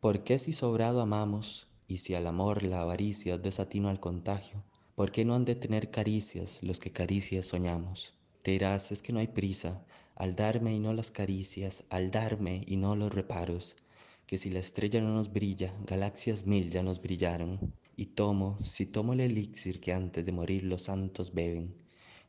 ¿Por 0.00 0.22
qué 0.22 0.38
si 0.38 0.52
sobrado 0.52 1.00
amamos, 1.00 1.66
y 1.86 1.98
si 1.98 2.14
al 2.14 2.26
amor 2.26 2.62
la 2.62 2.82
avaricia 2.82 3.34
es 3.34 3.42
desatino 3.42 3.88
al 3.88 4.00
contagio, 4.00 4.64
por 4.94 5.12
qué 5.12 5.24
no 5.24 5.34
han 5.34 5.44
de 5.44 5.54
tener 5.54 5.90
caricias 5.90 6.62
los 6.62 6.78
que 6.78 6.92
caricias 6.92 7.46
soñamos? 7.46 8.14
Te 8.42 8.52
dirás, 8.52 8.92
es 8.92 9.02
que 9.02 9.12
no 9.12 9.18
hay 9.18 9.28
prisa, 9.28 9.84
al 10.14 10.36
darme 10.36 10.74
y 10.74 10.78
no 10.78 10.92
las 10.92 11.10
caricias, 11.10 11.84
al 11.90 12.10
darme 12.10 12.62
y 12.66 12.76
no 12.76 12.94
los 12.94 13.12
reparos, 13.12 13.76
que 14.26 14.38
si 14.38 14.50
la 14.50 14.60
estrella 14.60 15.00
no 15.00 15.14
nos 15.14 15.32
brilla, 15.32 15.74
galaxias 15.86 16.46
mil 16.46 16.70
ya 16.70 16.82
nos 16.82 17.02
brillaron. 17.02 17.74
Y 17.96 18.06
tomo, 18.06 18.58
si 18.64 18.86
tomo 18.86 19.12
el 19.12 19.20
elixir 19.20 19.80
que 19.80 19.92
antes 19.92 20.24
de 20.24 20.32
morir 20.32 20.64
los 20.64 20.82
santos 20.82 21.34
beben, 21.34 21.74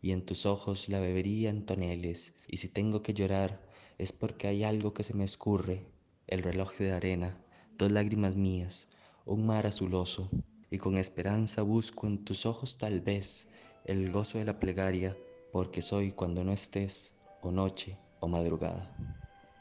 y 0.01 0.11
en 0.11 0.25
tus 0.25 0.45
ojos 0.45 0.89
la 0.89 0.99
bebería 0.99 1.49
en 1.49 1.65
toneles, 1.65 2.33
y 2.47 2.57
si 2.57 2.69
tengo 2.69 3.01
que 3.01 3.13
llorar, 3.13 3.65
es 3.97 4.11
porque 4.11 4.47
hay 4.47 4.63
algo 4.63 4.93
que 4.93 5.03
se 5.03 5.13
me 5.13 5.23
escurre, 5.23 5.85
el 6.27 6.43
reloj 6.43 6.77
de 6.77 6.91
arena, 6.91 7.37
dos 7.77 7.91
lágrimas 7.91 8.35
mías, 8.35 8.87
un 9.25 9.45
mar 9.45 9.65
azuloso, 9.65 10.29
y 10.69 10.77
con 10.77 10.97
esperanza 10.97 11.61
busco 11.61 12.07
en 12.07 12.23
tus 12.23 12.45
ojos 12.45 12.77
tal 12.77 13.01
vez 13.01 13.49
el 13.85 14.11
gozo 14.11 14.37
de 14.37 14.45
la 14.45 14.59
plegaria, 14.59 15.15
porque 15.51 15.81
soy 15.81 16.11
cuando 16.11 16.43
no 16.43 16.51
estés, 16.51 17.13
o 17.41 17.51
noche 17.51 17.97
o 18.19 18.27
madrugada. 18.27 18.95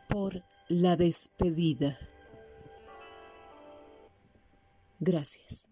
Por 0.09 0.42
la 0.68 0.96
despedida. 0.96 1.98
Gracias. 5.00 5.68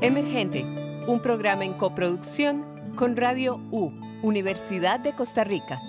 Emergente, 0.00 0.64
un 1.06 1.20
programa 1.20 1.64
en 1.64 1.74
coproducción 1.74 2.94
con 2.96 3.16
Radio 3.16 3.56
U, 3.70 3.92
Universidad 4.22 5.00
de 5.00 5.14
Costa 5.14 5.44
Rica. 5.44 5.80